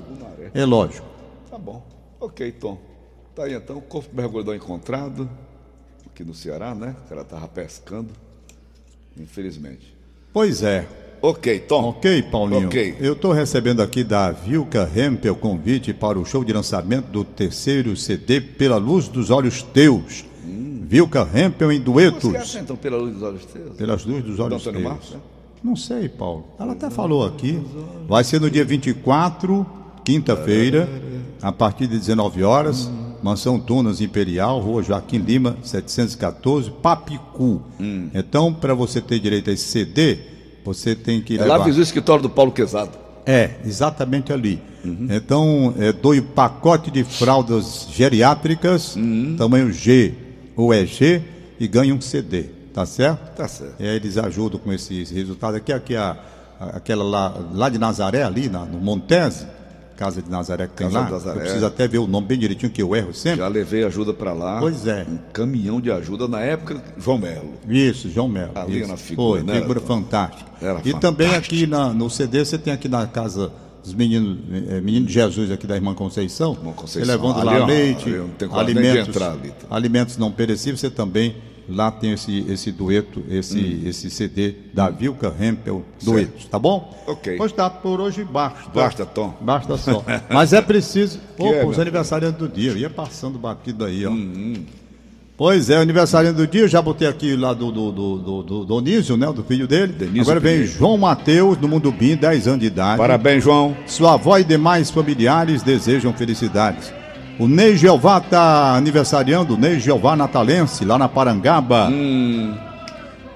É 0.53 0.65
lógico. 0.65 1.07
Tá 1.49 1.59
bom. 1.59 1.87
Ok, 2.21 2.51
Tom. 2.53 2.92
Tá 3.35 3.45
aí 3.45 3.55
então, 3.55 3.79
o 3.79 3.81
corpo 3.81 4.15
mergulhador 4.15 4.55
encontrado, 4.55 5.29
aqui 6.07 6.23
no 6.23 6.35
Ceará, 6.35 6.75
né? 6.75 6.95
O 7.07 7.09
cara 7.09 7.23
estava 7.23 7.49
pescando, 7.49 8.11
infelizmente. 9.17 9.97
Pois 10.33 10.63
é. 10.63 10.87
Ok, 11.23 11.61
Tom. 11.61 11.91
Ok, 11.91 12.23
Paulinho. 12.25 12.67
Ok. 12.67 12.97
Eu 13.01 13.15
estou 13.15 13.33
recebendo 13.33 13.81
aqui 13.81 14.05
da 14.05 14.33
Vilca 14.33 14.91
Hempel 14.95 15.35
convite 15.35 15.95
para 15.95 16.19
o 16.19 16.27
show 16.27 16.45
de 16.45 16.53
lançamento 16.53 17.07
do 17.07 17.25
terceiro 17.25 17.97
CD 17.97 18.41
Pela 18.41 18.77
Luz 18.77 19.09
dos 19.09 19.31
Olhos 19.31 19.63
Teus. 19.63 20.27
Hum. 20.45 20.83
Vilca 20.87 21.27
Hempel 21.35 21.73
em 21.73 21.81
duetos. 21.81 22.33
Você 22.33 22.59
então 22.59 22.77
Pela 22.77 22.99
Luz 22.99 23.15
dos 23.15 23.23
Olhos 23.23 23.45
Teus? 23.47 23.77
Pelas 23.77 24.05
Luzes 24.05 24.25
dos 24.25 24.41
Olhos 24.41 24.63
Teus. 24.63 24.83
Marcos, 24.83 25.11
né? 25.11 25.21
Não 25.63 25.77
sei, 25.77 26.09
Paulo. 26.09 26.49
Ela 26.59 26.73
até 26.73 26.91
falou 26.91 27.25
aqui. 27.25 27.63
Vai 28.07 28.25
ser 28.25 28.41
no 28.41 28.51
dia 28.51 28.65
24, 28.65 29.65
quinta-feira, 30.05 30.89
a 31.41 31.53
partir 31.53 31.87
de 31.87 31.99
19 31.99 32.43
horas. 32.43 32.91
Mansão 33.23 33.59
Tunas 33.59 34.01
Imperial, 34.01 34.59
Rua 34.61 34.83
Joaquim 34.83 35.19
Lima, 35.19 35.57
714, 35.63 36.71
Papicu. 36.71 37.63
Hum. 37.81 38.11
Então, 38.13 38.53
para 38.53 38.75
você 38.75 39.01
ter 39.01 39.21
direito 39.21 39.49
a 39.49 39.53
esse 39.53 39.65
CD, 39.65 40.19
você 40.65 40.95
tem 40.95 41.21
que 41.21 41.37
é 41.37 41.43
levar... 41.43 41.59
lá 41.59 41.65
fiz 41.65 41.77
o 41.77 41.83
escritório 41.83 42.23
do 42.23 42.31
Paulo 42.31 42.51
Quezado. 42.51 42.91
É, 43.25 43.57
exatamente 43.65 44.33
ali. 44.33 44.61
Uhum. 44.85 45.07
Então, 45.11 45.75
é, 45.79 45.93
doe 45.93 46.21
pacote 46.21 46.91
de 46.91 47.05
fraldas 47.05 47.87
geriátricas, 47.91 48.97
uhum. 48.97 49.37
tamanho 49.39 49.73
G 49.73 50.13
ou 50.57 50.75
EG, 50.75 51.23
e 51.61 51.69
ganhe 51.69 51.93
um 51.93 52.01
CD, 52.01 52.45
tá 52.75 52.85
certo? 52.85 53.37
Tá 53.37 53.47
certo. 53.47 53.81
É, 53.81 53.95
eles 53.95 54.19
ajudam 54.19 54.59
com 54.59 54.73
esses 54.73 55.11
resultados. 55.11 55.57
Aqui, 55.57 55.73
aqui 55.73 55.95
a, 55.95 56.17
a, 56.59 56.65
aquela 56.77 57.05
lá, 57.05 57.35
lá 57.53 57.69
de 57.69 57.79
Nazaré, 57.79 58.25
ali 58.25 58.49
na, 58.49 58.65
no 58.65 58.81
Montese, 58.81 59.47
Casa 59.97 60.23
de 60.23 60.31
Nazaré 60.31 60.67
que 60.67 60.75
tem 60.75 60.87
Casa 60.87 61.01
lá. 61.01 61.11
Nazaré. 61.11 61.37
Eu 61.37 61.43
preciso 61.43 61.67
até 61.67 61.87
ver 61.87 61.99
o 61.99 62.07
nome 62.07 62.27
bem 62.27 62.39
direitinho, 62.39 62.71
que 62.71 62.83
eu 62.83 62.95
erro 62.95 63.13
sempre. 63.15 63.41
Já 63.41 63.49
levei 63.49 63.85
ajuda 63.85 64.13
para 64.13 64.33
lá. 64.33 64.59
Pois 64.61 64.87
é. 64.87 65.07
Um 65.09 65.19
caminhão 65.33 65.81
de 65.81 65.91
ajuda 65.91 66.27
na 66.27 66.41
época, 66.41 66.83
João 66.99 67.19
Melo. 67.19 67.55
Isso, 67.69 68.11
João 68.11 68.29
Melo. 68.29 68.53
Ali 68.55 68.81
isso. 68.81 68.89
na 68.89 68.97
figura, 68.97 69.41
Foi, 69.41 69.43
né, 69.43 69.61
figura 69.61 69.81
fantástica. 69.81 70.51
Era 70.61 70.81
e 70.85 70.95
também 70.95 71.35
aqui 71.35 71.67
na, 71.67 71.93
no 71.93 72.09
CD 72.09 72.45
você 72.45 72.59
tem 72.59 72.73
aqui 72.73 72.89
na 72.89 73.07
casa 73.07 73.53
dos 73.83 73.95
meninos, 73.95 74.39
eh, 74.71 74.81
menino 74.81 75.07
de 75.07 75.13
Jesus 75.13 75.51
aqui 75.51 75.67
da 75.67 75.75
irmã 75.75 75.95
Conceição. 75.95 76.53
Irmã 76.53 76.73
Conceição. 76.73 77.15
Levando 77.15 77.37
Ali, 77.37 77.45
lá 77.45 77.63
ó, 77.63 77.67
leite, 77.67 78.23
alimentos, 78.53 79.23
ali, 79.23 79.51
tá? 79.51 79.67
alimentos 79.71 80.17
não 80.17 80.31
perecíveis, 80.31 80.81
você 80.81 80.91
também 80.91 81.35
lá 81.69 81.91
tem 81.91 82.13
esse, 82.13 82.45
esse 82.49 82.71
dueto, 82.73 83.23
esse, 83.29 83.83
esse 83.87 84.11
CD 84.11 84.55
da 84.73 84.91
Vilca 84.91 85.35
Hempel 85.41 85.85
Duetos, 86.03 86.47
tá 86.47 86.59
bom? 86.59 86.93
Hum. 87.07 87.13
Ok. 87.13 87.37
Pois 87.37 87.53
tá, 87.53 87.69
por 87.71 88.01
hoje 88.01 88.25
basta. 88.25 88.71
Basta, 88.71 89.07
Tom. 89.07 89.35
Basta 89.41 89.77
só. 89.77 90.05
Mas 90.31 90.53
é 90.53 90.61
preciso. 90.61 91.21
Opa, 91.39 91.57
é, 91.57 91.67
os 91.67 91.79
aniversariantes 91.79 92.39
do 92.39 92.49
dia. 92.49 92.71
Eu 92.73 92.77
ia 92.79 92.91
passando 92.91 93.39
batido 93.39 93.85
aí, 93.85 94.07
ó. 94.07 94.11
Hum, 94.11 94.65
Pois 95.37 95.71
é, 95.71 95.77
aniversariante 95.77 96.37
do 96.37 96.47
dia, 96.47 96.61
eu 96.61 96.69
já 96.69 96.81
botei 96.81 97.09
aqui 97.09 97.35
lá 97.35 97.53
do, 97.53 97.73
do, 97.73 97.91
do, 97.91 98.19
do, 98.19 98.43
do 98.43 98.65
Donísio, 98.65 99.17
né? 99.17 99.27
Do 99.33 99.43
filho 99.43 99.67
dele. 99.67 99.93
Denísio 99.93 100.23
Agora 100.23 100.39
vem 100.39 100.59
Pinheiro. 100.59 100.79
João 100.79 100.99
Mateus, 100.99 101.57
do 101.57 101.67
Mundo 101.67 101.91
Bim, 101.91 102.15
10 102.15 102.47
anos 102.47 102.61
de 102.61 102.67
idade. 102.67 102.99
Parabéns, 102.99 103.43
João. 103.43 103.77
Sua 103.87 104.15
avó 104.15 104.39
e 104.39 104.45
demais 104.45 104.91
familiares 104.91 105.63
desejam 105.63 106.13
felicidades. 106.13 106.93
O 107.39 107.49
Ney 107.49 107.77
Jeová 107.77 108.21
tá 108.21 108.75
aniversariando, 108.77 109.55
o 109.55 109.57
Ney 109.57 109.81
Jeová 109.81 110.15
Natalense, 110.15 110.85
lá 110.85 110.99
na 110.99 111.09
Parangaba. 111.09 111.89
Hum, 111.91 112.55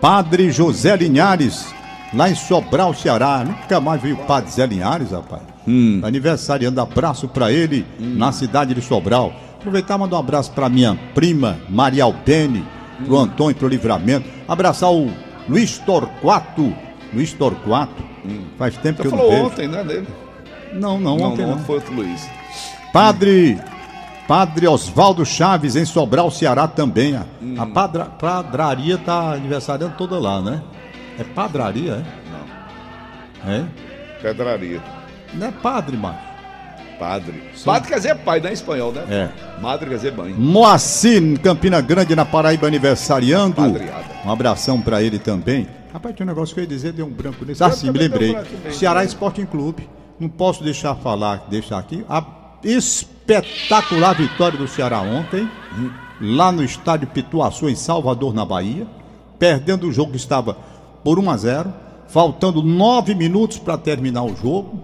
Padre 0.00 0.50
José 0.50 0.94
Linhares, 0.96 1.74
lá 2.14 2.28
em 2.30 2.34
Sobral, 2.34 2.94
Ceará. 2.94 3.42
Nunca 3.44 3.80
mais 3.80 4.00
vi 4.02 4.12
o 4.12 4.16
Padre 4.18 4.50
Zé 4.50 4.66
Linhares, 4.66 5.10
rapaz. 5.10 5.42
hum. 5.66 6.00
Aniversariando, 6.04 6.80
abraço 6.80 7.26
pra 7.26 7.50
ele 7.50 7.84
na 7.98 8.30
cidade 8.32 8.74
de 8.74 8.82
Sobral. 8.82 9.32
Aproveitar 9.58 9.96
e 9.96 9.98
mandar 9.98 10.16
um 10.16 10.20
abraço 10.20 10.52
pra 10.52 10.68
minha 10.68 10.96
prima 11.14 11.56
Maria 11.68 12.04
Albene, 12.04 12.64
pro 13.04 13.16
Antônio, 13.18 13.56
pro 13.56 13.66
Livramento. 13.66 14.28
Abraçar 14.46 14.92
o 14.92 15.10
Luiz 15.48 15.78
Torquato. 15.78 16.72
Luiz 17.12 17.32
Torquato. 17.32 18.04
Faz 18.58 18.76
tempo 18.76 19.02
que 19.02 19.08
Você 19.08 19.14
eu 19.14 19.18
não 19.18 19.18
falou 19.18 19.32
vejo. 19.32 19.46
ontem, 19.46 19.68
né, 19.68 19.82
dele? 19.82 20.06
Não, 20.74 21.00
não, 21.00 21.16
Não, 21.16 21.24
ontem 21.32 21.46
não, 21.46 21.56
não. 21.56 21.64
foi 21.64 21.76
outro 21.76 21.94
Luiz. 21.94 22.28
Padre 22.92 23.58
Padre 24.26 24.66
Oswaldo 24.66 25.24
Chaves, 25.24 25.76
em 25.76 25.84
Sobral, 25.84 26.30
Ceará 26.30 26.66
também. 26.66 27.16
A, 27.16 27.24
hum. 27.40 27.54
a 27.58 27.66
padra, 27.66 28.06
padraria 28.06 28.98
tá 28.98 29.34
aniversariando 29.34 29.94
toda 29.96 30.18
lá, 30.18 30.42
né? 30.42 30.62
É 31.18 31.22
padraria, 31.22 31.92
é? 31.92 33.44
Não. 33.44 33.52
É? 33.52 33.64
Pedraria. 34.20 34.82
Não 35.32 35.46
é 35.46 35.52
padre, 35.52 35.96
mano. 35.96 36.18
Padre. 36.98 37.42
Sim. 37.54 37.64
Padre 37.64 37.88
quer 37.88 37.96
dizer 37.96 38.16
pai, 38.16 38.40
né? 38.40 38.50
Em 38.50 38.54
espanhol, 38.54 38.92
né? 38.92 39.04
É. 39.08 39.60
Madre 39.60 39.88
quer 39.88 39.96
dizer 39.96 40.12
mãe. 40.12 40.32
Moacir, 40.32 41.40
Campina 41.40 41.80
Grande, 41.80 42.16
na 42.16 42.24
Paraíba, 42.24 42.66
aniversariando. 42.66 43.54
Padreada. 43.54 44.04
Um 44.24 44.30
abração 44.30 44.80
para 44.80 45.02
ele 45.02 45.18
também. 45.18 45.68
Rapaz, 45.92 46.14
tinha 46.16 46.24
um 46.24 46.28
negócio 46.28 46.54
que 46.54 46.60
eu 46.60 46.64
ia 46.64 46.68
dizer, 46.68 46.92
deu 46.92 47.06
um 47.06 47.10
branco 47.10 47.44
nesse. 47.44 47.62
Ah, 47.62 47.70
sim, 47.70 47.90
me 47.90 47.98
lembrei. 47.98 48.36
Ceará 48.72 49.04
Sporting 49.04 49.46
Clube. 49.46 49.88
Não 50.18 50.28
posso 50.28 50.64
deixar 50.64 50.94
falar, 50.96 51.46
deixar 51.48 51.78
aqui. 51.78 52.04
A 52.08 52.22
espetacular 53.26 54.14
vitória 54.14 54.56
do 54.56 54.68
Ceará 54.68 55.00
ontem, 55.00 55.50
lá 56.20 56.52
no 56.52 56.62
estádio 56.62 57.08
Pituaçu, 57.08 57.68
em 57.68 57.74
Salvador, 57.74 58.32
na 58.32 58.44
Bahia. 58.44 58.86
Perdendo 59.38 59.88
o 59.88 59.92
jogo 59.92 60.12
que 60.12 60.16
estava 60.16 60.56
por 61.02 61.18
1 61.18 61.30
a 61.30 61.36
0 61.36 61.74
faltando 62.08 62.62
nove 62.62 63.14
minutos 63.14 63.58
para 63.58 63.76
terminar 63.76 64.22
o 64.22 64.34
jogo. 64.36 64.80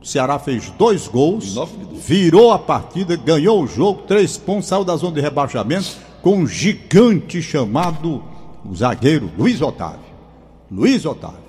O 0.00 0.06
Ceará 0.06 0.38
fez 0.38 0.70
dois 0.78 1.08
gols, 1.08 1.56
virou 1.92 2.52
a 2.52 2.58
partida, 2.58 3.16
ganhou 3.16 3.62
o 3.62 3.66
jogo, 3.66 4.02
três 4.06 4.38
pontos, 4.38 4.68
saiu 4.68 4.84
da 4.84 4.96
zona 4.96 5.14
de 5.14 5.20
rebaixamento 5.20 5.96
com 6.22 6.38
um 6.38 6.46
gigante 6.46 7.42
chamado 7.42 8.22
o 8.64 8.74
zagueiro 8.74 9.30
Luiz 9.36 9.60
Otávio. 9.60 10.00
Luiz 10.70 11.04
Otávio. 11.04 11.40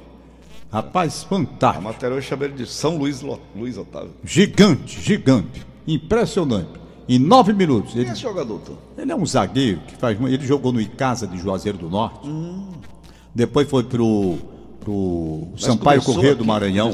Rapaz, 0.71 1.23
fantástico. 1.23 1.87
A 1.87 1.91
matéria 1.91 2.15
eu 2.15 2.21
chamei 2.21 2.49
ele 2.49 2.57
de 2.57 2.65
São 2.65 2.97
Luiz 2.97 3.23
Otávio. 3.77 4.11
Gigante, 4.23 4.99
gigante. 4.99 5.70
Impressionante. 5.87 6.69
Em 7.09 7.19
nove 7.19 7.53
minutos. 7.53 7.93
Quem 7.93 8.01
ele, 8.01 8.09
é 8.09 8.13
esse 8.13 8.21
jogador, 8.21 8.59
Tom? 8.59 8.77
Ele 8.97 9.11
é 9.11 9.15
um 9.15 9.25
zagueiro 9.25 9.81
que 9.87 9.95
faz. 9.95 10.17
Ele 10.19 10.45
jogou 10.45 10.71
no 10.71 10.79
Icasa 10.79 11.27
de 11.27 11.37
Juazeiro 11.37 11.77
do 11.77 11.89
Norte. 11.89 12.27
Hum. 12.27 12.67
Depois 13.33 13.69
foi 13.69 13.83
pro 13.83 14.37
pro 14.81 15.47
mas 15.51 15.63
Sampaio 15.63 16.01
Correio 16.01 16.35
do 16.35 16.43
Maranhão. 16.43 16.91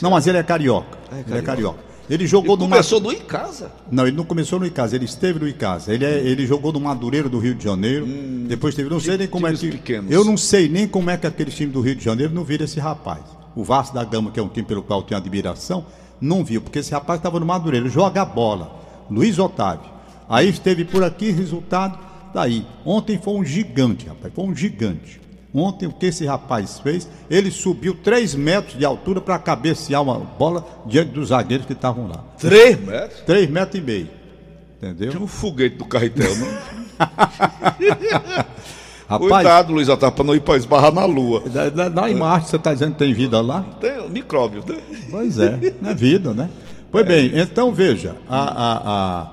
não, 0.00 0.10
mas 0.10 0.26
ele 0.26 0.38
é 0.38 0.42
carioca. 0.42 0.98
Ah, 1.10 1.18
é 1.18 1.22
carioca. 1.22 1.30
Ele 1.30 1.38
é 1.38 1.42
carioca. 1.42 1.78
Ele 2.08 2.26
jogou 2.26 2.54
ele 2.54 2.64
no 2.64 2.70
começou 2.70 3.00
no 3.00 3.12
Icasa? 3.12 3.72
Não, 3.90 4.06
ele 4.06 4.16
não 4.16 4.24
começou 4.24 4.60
no 4.60 4.66
Icasa, 4.66 4.94
ele 4.94 5.04
esteve 5.04 5.40
no 5.40 5.48
Icasa. 5.48 5.92
Ele, 5.92 6.04
é, 6.04 6.18
ele 6.18 6.46
jogou 6.46 6.72
no 6.72 6.80
Madureiro 6.80 7.28
do 7.28 7.38
Rio 7.38 7.54
de 7.54 7.64
Janeiro. 7.64 8.06
Hum, 8.06 8.46
depois 8.48 8.74
teve, 8.74 8.88
não 8.88 9.00
sei 9.00 9.18
nem 9.18 9.26
como 9.26 9.46
é 9.46 9.52
que. 9.52 9.70
Pequenos. 9.72 10.10
Eu 10.10 10.24
não 10.24 10.36
sei 10.36 10.68
nem 10.68 10.86
como 10.86 11.10
é 11.10 11.16
que 11.16 11.26
aquele 11.26 11.50
time 11.50 11.72
do 11.72 11.80
Rio 11.80 11.96
de 11.96 12.04
Janeiro 12.04 12.32
não 12.32 12.44
vira 12.44 12.64
esse 12.64 12.78
rapaz. 12.78 13.22
O 13.56 13.64
Vasco 13.64 13.94
da 13.94 14.04
Gama, 14.04 14.30
que 14.30 14.38
é 14.38 14.42
um 14.42 14.48
time 14.48 14.66
pelo 14.66 14.82
qual 14.82 15.00
eu 15.00 15.04
tenho 15.04 15.18
admiração, 15.18 15.84
não 16.20 16.44
viu, 16.44 16.60
porque 16.60 16.78
esse 16.78 16.92
rapaz 16.92 17.18
estava 17.18 17.40
no 17.40 17.46
Madureiro, 17.46 17.88
joga 17.88 18.24
bola. 18.24 18.80
Luiz 19.10 19.38
Otávio. 19.38 19.90
Aí 20.28 20.48
esteve 20.48 20.84
por 20.84 21.04
aqui, 21.04 21.30
resultado, 21.30 21.98
daí. 22.34 22.66
Ontem 22.84 23.18
foi 23.18 23.34
um 23.34 23.44
gigante, 23.44 24.06
rapaz, 24.06 24.34
foi 24.34 24.44
um 24.44 24.54
gigante. 24.54 25.20
Ontem, 25.54 25.86
o 25.86 25.92
que 25.92 26.06
esse 26.06 26.26
rapaz 26.26 26.80
fez? 26.80 27.08
Ele 27.30 27.50
subiu 27.50 27.94
3 27.94 28.34
metros 28.34 28.78
de 28.78 28.84
altura 28.84 29.22
para 29.22 29.38
cabecear 29.38 30.02
uma 30.02 30.18
bola 30.18 30.66
diante 30.84 31.12
dos 31.12 31.28
zagueiros 31.28 31.66
que 31.66 31.72
estavam 31.72 32.08
lá. 32.08 32.22
3 32.38 32.80
metros? 32.80 33.20
3 33.20 33.50
metros 33.50 33.80
e 33.80 33.80
meio. 33.80 34.08
Entendeu? 34.76 35.10
Tinha 35.10 35.22
um 35.22 35.26
foguete 35.26 35.76
do 35.76 35.86
carretel, 35.86 36.36
não? 36.36 36.46
Rapaz, 39.08 39.30
Cuidado, 39.30 39.72
Luiz 39.72 39.88
Otávio, 39.88 40.16
para 40.16 40.24
não 40.24 40.34
ir 40.34 40.40
para 40.40 40.56
esbarrar 40.56 40.92
na 40.92 41.04
Lua. 41.04 41.42
Lá 41.94 42.10
em 42.10 42.14
Marte, 42.14 42.48
você 42.48 42.56
está 42.56 42.72
dizendo 42.72 42.92
que 42.92 42.98
tem 42.98 43.14
vida 43.14 43.40
lá? 43.40 43.64
Tem 43.80 44.08
micróbios, 44.10 44.64
né? 44.64 44.76
Pois 45.10 45.38
é, 45.38 45.74
não 45.80 45.90
é 45.90 45.94
vida, 45.94 46.32
né? 46.34 46.50
Pois 46.90 47.04
é. 47.04 47.08
bem, 47.08 47.30
então 47.34 47.72
veja, 47.72 48.16
a, 48.28 48.38
a, 48.38 48.78
a, 49.18 49.26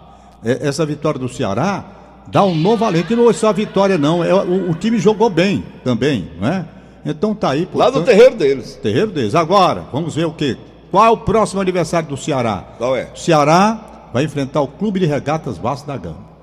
essa 0.43 0.85
vitória 0.85 1.19
do 1.19 1.27
Ceará 1.27 1.83
dá 2.27 2.43
um 2.43 2.55
novo 2.55 2.85
alento. 2.85 3.07
Que 3.07 3.15
não 3.15 3.29
é 3.29 3.33
só 3.33 3.49
a 3.49 3.51
vitória, 3.51 3.97
não. 3.97 4.23
É, 4.23 4.33
o, 4.33 4.71
o, 4.71 4.75
time 4.75 4.99
jogou 4.99 5.29
bem 5.29 5.63
também, 5.83 6.29
não 6.39 6.47
é? 6.47 6.65
Então 7.05 7.33
tá 7.33 7.49
aí. 7.49 7.65
Portanto, 7.65 7.93
Lá 7.93 7.99
no 7.99 8.05
terreiro 8.05 8.35
deles. 8.35 8.79
Terreiro 8.81 9.11
deles. 9.11 9.35
Agora, 9.35 9.85
vamos 9.91 10.15
ver 10.15 10.25
o 10.25 10.33
quê? 10.33 10.57
Qual 10.91 11.05
é 11.05 11.09
o 11.09 11.17
próximo 11.17 11.59
aniversário 11.59 12.07
do 12.07 12.17
Ceará? 12.17 12.63
Qual 12.77 12.95
é? 12.95 13.09
O 13.13 13.17
Ceará 13.17 14.09
vai 14.13 14.23
enfrentar 14.23 14.61
o 14.61 14.67
Clube 14.67 14.99
de 14.99 15.05
Regatas 15.07 15.57
Vasco 15.57 15.87
da 15.87 15.97
Gama. 15.97 16.33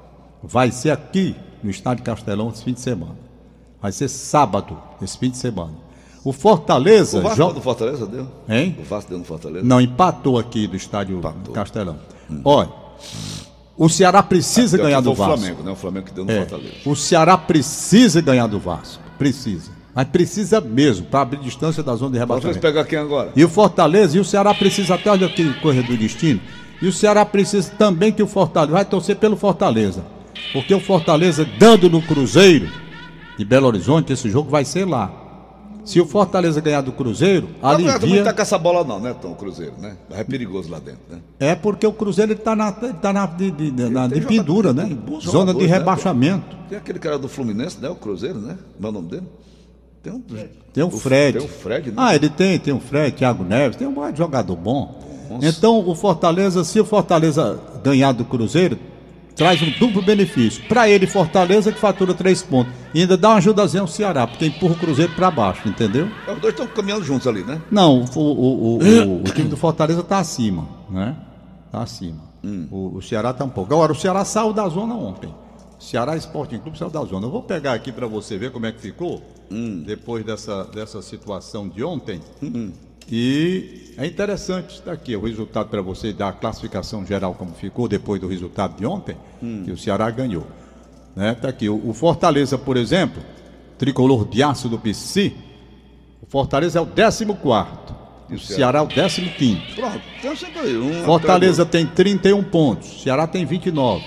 Vai 0.42 0.72
ser 0.72 0.90
aqui, 0.90 1.36
no 1.62 1.70
estádio 1.70 2.04
Castelão, 2.04 2.48
esse 2.48 2.64
fim 2.64 2.72
de 2.72 2.80
semana. 2.80 3.16
Vai 3.80 3.92
ser 3.92 4.08
sábado, 4.08 4.76
esse 5.02 5.16
fim 5.16 5.30
de 5.30 5.36
semana. 5.36 5.72
O 6.24 6.32
Fortaleza. 6.32 7.18
O 7.18 7.22
Vasco 7.22 7.36
jo... 7.36 7.52
do 7.52 7.60
Fortaleza 7.62 8.06
deu? 8.06 8.26
Hein? 8.48 8.76
O 8.78 8.84
Vasco 8.84 9.10
deu 9.10 9.18
no 9.18 9.24
Fortaleza? 9.24 9.64
Não, 9.64 9.80
empatou 9.80 10.38
aqui 10.38 10.66
do 10.66 10.76
estádio 10.76 11.18
empatou. 11.18 11.54
Castelão. 11.54 11.96
Hum. 12.30 12.40
Olha. 12.44 12.68
O 13.76 13.88
Ceará 13.88 14.22
precisa 14.22 14.76
ganhar 14.76 15.00
do 15.00 15.14
Vasco. 15.14 15.32
O 15.32 15.38
Flamengo, 15.38 15.62
né? 15.62 15.70
O 15.72 15.76
Flamengo 15.76 16.06
que 16.06 16.12
deu 16.12 16.24
no 16.26 16.30
é, 16.30 16.40
Fortaleza. 16.40 16.74
O 16.84 16.94
Ceará 16.94 17.38
precisa 17.38 18.20
ganhar 18.20 18.46
do 18.46 18.58
Vasco. 18.58 19.02
Precisa. 19.16 19.70
Mas 19.94 20.06
precisa 20.08 20.60
mesmo, 20.60 21.06
para 21.06 21.22
abrir 21.22 21.40
distância 21.40 21.82
da 21.82 21.96
zona 21.96 22.12
de 22.12 22.18
rebaixamento. 22.18 22.60
Vamos 22.60 22.60
pegar 22.60 22.84
quem 22.84 22.98
agora? 22.98 23.32
E 23.34 23.42
o 23.42 23.48
Fortaleza, 23.48 24.18
e 24.18 24.20
o 24.20 24.24
Ceará 24.24 24.54
precisa 24.54 24.94
até, 24.94 25.10
olha 25.10 25.26
aqui, 25.26 25.52
correr 25.60 25.82
do 25.82 25.96
destino. 25.96 26.40
E 26.80 26.86
o 26.86 26.92
Ceará 26.92 27.24
precisa 27.24 27.70
também 27.78 28.12
que 28.12 28.22
o 28.22 28.26
Fortaleza, 28.26 28.72
vai 28.72 28.84
torcer 28.84 29.16
pelo 29.16 29.36
Fortaleza. 29.36 30.04
Porque 30.52 30.74
o 30.74 30.80
Fortaleza, 30.80 31.44
dando 31.58 31.88
no 31.88 32.02
Cruzeiro 32.02 32.68
de 33.38 33.44
Belo 33.44 33.66
Horizonte, 33.66 34.12
esse 34.12 34.28
jogo 34.28 34.50
vai 34.50 34.64
ser 34.64 34.84
lá. 34.84 35.20
Se 35.84 36.00
o 36.00 36.06
Fortaleza 36.06 36.60
ganhar 36.60 36.82
do 36.82 36.92
Cruzeiro, 36.92 37.48
alivia... 37.62 37.98
Não, 37.98 38.16
não 38.16 38.24
tá 38.24 38.32
com 38.32 38.42
essa 38.42 38.58
bola 38.58 38.84
não, 38.84 39.00
né, 39.00 39.14
Tom, 39.14 39.32
o 39.32 39.34
Cruzeiro, 39.34 39.74
né? 39.78 39.96
É 40.10 40.22
perigoso 40.22 40.70
lá 40.70 40.78
dentro, 40.78 41.00
né? 41.10 41.18
É 41.38 41.54
porque 41.54 41.86
o 41.86 41.92
Cruzeiro 41.92 42.32
está 42.32 42.54
na, 42.54 42.70
tá 42.70 43.12
na, 43.12 43.26
de, 43.26 43.50
de, 43.50 43.70
de, 43.70 43.88
na, 43.88 44.06
de 44.06 44.20
pendura, 44.20 44.72
né? 44.72 44.96
Zona 45.22 45.54
de 45.54 45.60
né, 45.60 45.66
rebaixamento. 45.66 46.54
Né? 46.56 46.62
Tem 46.68 46.78
aquele 46.78 46.98
cara 46.98 47.18
do 47.18 47.28
Fluminense, 47.28 47.80
né? 47.80 47.88
O 47.88 47.94
Cruzeiro, 47.94 48.38
né? 48.38 48.58
Qual 48.78 48.86
é 48.86 48.88
o 48.88 48.92
nome 48.92 49.08
dele? 49.08 49.26
Tem 50.02 50.12
um, 50.12 50.22
tem 50.72 50.84
um 50.84 50.90
Fred. 50.90 51.38
Tem 51.38 51.46
um 51.46 51.50
Fred, 51.50 51.88
né? 51.88 51.94
Ah, 51.96 52.14
ele 52.14 52.28
tem, 52.28 52.58
tem 52.58 52.72
um 52.72 52.80
Fred, 52.80 53.16
Thiago 53.16 53.42
Neves, 53.42 53.76
tem 53.76 53.86
um 53.86 54.16
jogador 54.16 54.56
bom. 54.56 54.98
Nossa. 55.30 55.46
Então, 55.46 55.86
o 55.86 55.94
Fortaleza, 55.94 56.64
se 56.64 56.80
o 56.80 56.84
Fortaleza 56.84 57.60
ganhar 57.82 58.12
do 58.12 58.24
Cruzeiro, 58.24 58.78
traz 59.34 59.60
um 59.62 59.70
duplo 59.78 60.02
benefício. 60.02 60.62
Para 60.68 60.88
ele, 60.88 61.06
Fortaleza, 61.06 61.72
que 61.72 61.78
fatura 61.78 62.14
três 62.14 62.42
pontos. 62.42 62.72
E 62.94 63.00
ainda 63.00 63.16
dá 63.16 63.30
uma 63.30 63.36
ajudazinha 63.36 63.80
ao 63.80 63.88
Ceará, 63.88 64.26
porque 64.26 64.46
empurra 64.46 64.74
o 64.74 64.78
Cruzeiro 64.78 65.12
para 65.14 65.30
baixo, 65.30 65.68
entendeu? 65.68 66.08
Os 66.26 66.40
dois 66.40 66.54
estão 66.54 66.66
caminhando 66.66 67.04
juntos 67.04 67.26
ali, 67.26 67.42
né? 67.42 67.60
Não, 67.70 68.04
o, 68.14 68.18
o, 68.18 68.20
o, 68.20 68.78
o, 68.78 69.20
o 69.22 69.24
time 69.24 69.48
do 69.48 69.56
Fortaleza 69.56 70.00
está 70.00 70.18
acima, 70.18 70.68
né? 70.88 71.16
Está 71.66 71.82
acima. 71.82 72.30
Hum. 72.42 72.66
O, 72.70 73.00
Ceará 73.02 73.30
está 73.30 73.44
um 73.44 73.50
pouco. 73.50 73.72
Agora, 73.72 73.92
o 73.92 73.94
Ceará 73.94 74.24
saiu 74.24 74.52
da 74.52 74.68
zona 74.68 74.94
ontem. 74.94 75.32
Ceará 75.78 76.16
Sporting 76.16 76.58
Clube 76.58 76.76
saiu 76.76 76.90
da 76.90 77.02
zona. 77.04 77.26
Eu 77.26 77.30
vou 77.30 77.42
pegar 77.42 77.72
aqui 77.72 77.92
para 77.92 78.06
você 78.06 78.36
ver 78.36 78.50
como 78.50 78.66
é 78.66 78.72
que 78.72 78.80
ficou 78.80 79.22
hum. 79.50 79.82
depois 79.86 80.24
dessa, 80.24 80.64
dessa 80.64 81.00
situação 81.00 81.68
de 81.68 81.82
ontem. 81.84 82.20
Hum. 82.42 82.72
E 83.10 83.92
é 83.98 84.06
interessante 84.06 84.74
estar 84.74 84.92
aqui 84.92 85.16
o 85.16 85.20
resultado 85.20 85.68
para 85.68 85.82
você 85.82 86.12
dar 86.12 86.28
a 86.28 86.32
classificação 86.32 87.04
geral 87.04 87.34
como 87.34 87.52
ficou 87.54 87.88
depois 87.88 88.20
do 88.20 88.28
resultado 88.28 88.76
de 88.76 88.86
ontem, 88.86 89.16
hum. 89.42 89.62
que 89.64 89.72
o 89.72 89.76
Ceará 89.76 90.08
ganhou. 90.10 90.46
Né? 91.16 91.34
Tá 91.34 91.48
aqui 91.48 91.68
o, 91.68 91.88
o 91.88 91.92
Fortaleza, 91.92 92.56
por 92.56 92.76
exemplo, 92.76 93.22
tricolor 93.76 94.28
de 94.28 94.42
aço 94.42 94.68
do 94.68 94.78
PC, 94.78 95.32
o 96.22 96.26
Fortaleza 96.26 96.78
é 96.78 96.82
o 96.82 96.86
14 96.86 97.26
e 98.30 98.34
o 98.34 98.38
Ceará 98.38 98.78
é 98.78 98.82
o 98.82 98.86
15 98.86 99.62
Pronto, 99.74 100.00
então 100.18 100.36
você 100.36 100.50
ganhou. 100.50 101.04
Fortaleza 101.04 101.66
tem 101.66 101.84
31 101.84 102.44
pontos, 102.44 103.02
Ceará 103.02 103.26
tem 103.26 103.44
29. 103.44 104.04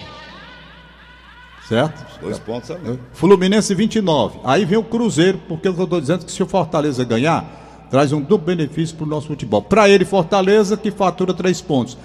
Certo? 1.67 2.21
Dois 2.21 2.39
pontos 2.39 2.71
ali. 2.71 2.99
Fluminense 3.13 3.73
29. 3.75 4.39
Aí 4.43 4.63
vem 4.63 4.77
o 4.77 4.83
Cruzeiro, 4.83 5.39
porque 5.47 5.67
eu 5.67 5.71
estou 5.71 5.99
dizendo 5.99 6.25
que 6.25 6.31
se 6.31 6.41
o 6.41 6.45
Fortaleza 6.45 7.03
ganhar, 7.03 7.62
traz 7.93 8.11
um 8.11 8.19
duplo 8.19 8.47
benefício 8.47 8.95
para 8.95 9.05
o 9.05 9.07
nosso 9.07 9.27
futebol. 9.27 9.61
Para 9.61 9.87
ele, 9.87 10.03
Fortaleza, 10.03 10.75
que 10.75 10.89
fatura 10.89 11.31
três 11.31 11.61
pontos. 11.61 11.95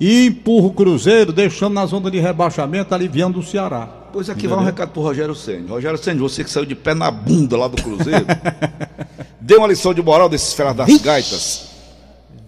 E 0.00 0.26
empurra 0.26 0.66
o 0.66 0.72
Cruzeiro, 0.72 1.32
deixando 1.32 1.72
na 1.72 1.86
zona 1.86 2.10
de 2.10 2.18
rebaixamento, 2.18 2.92
aliviando 2.92 3.38
o 3.38 3.42
Ceará. 3.44 3.88
Pois 4.12 4.28
aqui 4.28 4.40
Entendeu? 4.40 4.56
vai 4.56 4.64
um 4.64 4.66
recado 4.66 4.90
para 4.90 4.98
o 4.98 5.04
Rogério 5.04 5.36
Senna. 5.36 5.68
Rogério 5.68 5.96
Senna, 5.98 6.20
você 6.20 6.42
que 6.42 6.50
saiu 6.50 6.66
de 6.66 6.74
pé 6.74 6.94
na 6.94 7.12
bunda 7.12 7.56
lá 7.56 7.68
do 7.68 7.80
Cruzeiro, 7.80 8.26
dê 9.40 9.54
uma 9.54 9.68
lição 9.68 9.94
de 9.94 10.02
moral 10.02 10.28
desses 10.28 10.52
feras 10.52 10.74
das 10.74 10.88
Vixe. 10.88 11.04
gaitas. 11.04 11.68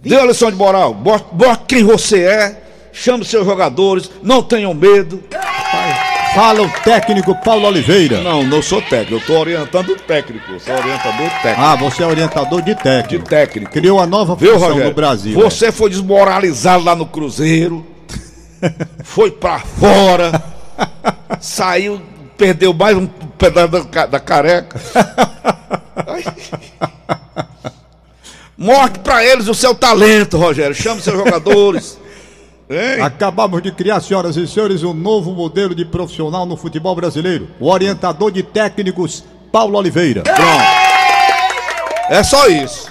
Dê 0.02 0.16
uma 0.16 0.26
lição 0.26 0.50
de 0.50 0.56
moral. 0.56 0.92
Bota 0.92 1.62
quem 1.68 1.84
você 1.84 2.24
é, 2.24 2.64
chame 2.92 3.24
seus 3.24 3.46
jogadores, 3.46 4.10
não 4.24 4.42
tenham 4.42 4.74
medo. 4.74 5.22
Fala 6.34 6.62
o 6.62 6.70
técnico 6.82 7.34
Paulo 7.34 7.66
Oliveira. 7.66 8.20
Não, 8.20 8.42
não 8.44 8.62
sou 8.62 8.80
técnico, 8.82 9.14
eu 9.14 9.18
estou 9.18 9.38
orientando 9.38 9.90
o 9.90 9.96
técnico, 9.96 10.60
sou 10.60 10.74
orientador 10.74 11.28
técnico. 11.42 11.60
Ah, 11.60 11.74
você 11.76 12.02
é 12.02 12.06
orientador 12.06 12.62
de 12.62 12.74
técnico. 12.74 13.24
De 13.24 13.30
técnico. 13.30 13.72
Criou 13.72 13.98
a 14.00 14.06
nova 14.06 14.36
Viu, 14.36 14.52
função 14.52 14.68
Rogério? 14.68 14.88
no 14.88 14.94
Brasil. 14.94 15.34
Você 15.40 15.66
é. 15.66 15.72
foi 15.72 15.90
desmoralizado 15.90 16.84
lá 16.84 16.94
no 16.94 17.06
Cruzeiro, 17.06 17.84
foi 19.02 19.30
para 19.30 19.58
fora, 19.60 20.42
saiu, 21.40 22.00
perdeu 22.36 22.72
mais 22.72 22.96
um 22.96 23.06
pedaço 23.06 23.68
da, 23.88 24.06
da 24.06 24.20
careca. 24.20 24.80
Mostre 28.56 28.98
para 28.98 29.24
eles 29.24 29.46
o 29.46 29.54
seu 29.54 29.72
talento, 29.72 30.36
Rogério. 30.36 30.74
Chame 30.74 31.00
seus 31.00 31.16
jogadores. 31.16 31.96
Acabamos 33.02 33.62
de 33.62 33.72
criar, 33.72 34.00
senhoras 34.00 34.36
e 34.36 34.46
senhores, 34.46 34.82
um 34.82 34.92
novo 34.92 35.32
modelo 35.32 35.74
de 35.74 35.84
profissional 35.84 36.44
no 36.44 36.56
futebol 36.56 36.94
brasileiro. 36.94 37.48
O 37.58 37.70
orientador 37.70 38.30
de 38.30 38.42
técnicos, 38.42 39.24
Paulo 39.50 39.78
Oliveira. 39.78 40.22
Pronto. 40.22 40.78
É 42.10 42.22
só 42.22 42.46
isso. 42.48 42.90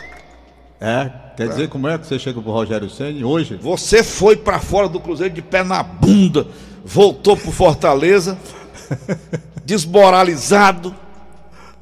É, 0.79 1.11
quer 1.35 1.49
dizer 1.49 1.69
como 1.69 1.87
é 1.87 1.97
que 1.97 2.05
você 2.05 2.19
chega 2.19 2.39
pro 2.41 2.51
Rogério 2.51 2.89
Senni 2.89 3.23
hoje? 3.23 3.55
Você 3.61 4.03
foi 4.03 4.35
pra 4.35 4.59
fora 4.59 4.87
do 4.87 4.99
Cruzeiro 4.99 5.33
de 5.33 5.41
pé 5.41 5.63
na 5.63 5.81
bunda, 5.81 6.47
voltou 6.85 7.35
pro 7.35 7.51
Fortaleza, 7.51 8.37
desmoralizado, 9.65 10.95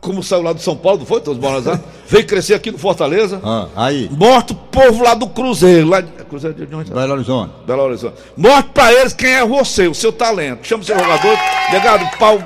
como 0.06 0.22
saiu 0.22 0.44
lá 0.44 0.54
do 0.54 0.62
São 0.62 0.78
Paulo, 0.78 1.00
não 1.00 1.06
foi? 1.06 1.20
Tô 1.20 1.34
desmoralizado. 1.34 1.84
Veio 2.08 2.28
crescer 2.28 2.54
aqui 2.54 2.72
no 2.72 2.78
Fortaleza. 2.78 3.42
Ah, 3.44 3.68
aí, 3.76 4.08
Morto 4.12 4.52
o 4.52 4.56
povo 4.56 5.04
lá 5.04 5.16
do 5.16 5.28
Cruzeiro. 5.28 5.90
Lá 5.90 6.02
de... 6.02 6.12
Cruzeiro 6.26 6.66
de 6.66 6.76
onde? 6.76 6.94
Belo 6.94 7.14
Horizonte. 7.14 7.54
Belo 7.66 7.82
Horizonte. 7.82 8.16
Morte 8.38 8.70
pra 8.72 8.94
eles 8.94 9.14
quem 9.14 9.32
é 9.32 9.44
você, 9.44 9.88
o 9.88 9.96
seu 9.96 10.14
talento. 10.14 10.68
Chama 10.68 10.84
o 10.84 10.86
seu 10.86 10.98
jogador, 10.98 11.36
negado, 11.72 12.06
pau, 12.20 12.40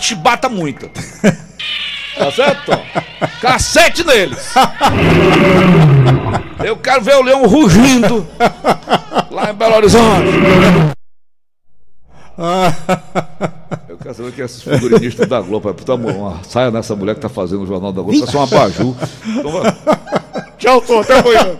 chibata 0.00 0.48
muito. 0.48 0.88
Tá 2.16 2.32
certo, 2.32 2.64
Tom? 2.64 2.82
Cacete 3.42 4.02
neles. 4.02 4.38
Eu 6.64 6.74
quero 6.78 7.02
ver 7.02 7.16
o 7.16 7.22
leão 7.22 7.46
rugindo 7.46 8.26
lá 9.30 9.50
em 9.50 9.54
Belo 9.54 9.76
Horizonte. 9.76 10.95
Eu 13.88 13.96
quero 13.98 14.14
saber 14.14 14.32
que 14.32 14.42
esses 14.42 14.62
figurinistas 14.62 15.26
da 15.26 15.40
Globo, 15.40 15.72
puta, 15.72 15.94
uma 15.94 16.42
saia 16.44 16.70
nessa 16.70 16.94
mulher 16.94 17.14
que 17.14 17.20
tá 17.20 17.28
fazendo 17.28 17.62
o 17.62 17.66
Jornal 17.66 17.92
da 17.92 18.02
Globo, 18.02 18.18
parece 18.18 18.36
uma 18.36 18.46
baju. 18.46 18.96
Então. 19.26 19.52
Tchau, 20.58 20.80
Tom, 20.82 21.00
até 21.00 21.18
amanhã. 21.18 21.56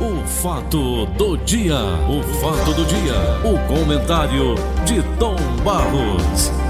O 0.00 0.26
fato 0.26 1.06
do 1.16 1.36
dia. 1.38 1.78
O 2.08 2.22
fato 2.40 2.74
do 2.74 2.84
dia. 2.84 3.14
O 3.44 3.58
comentário 3.66 4.54
de 4.84 5.02
Tom 5.18 5.36
Barros. 5.64 6.65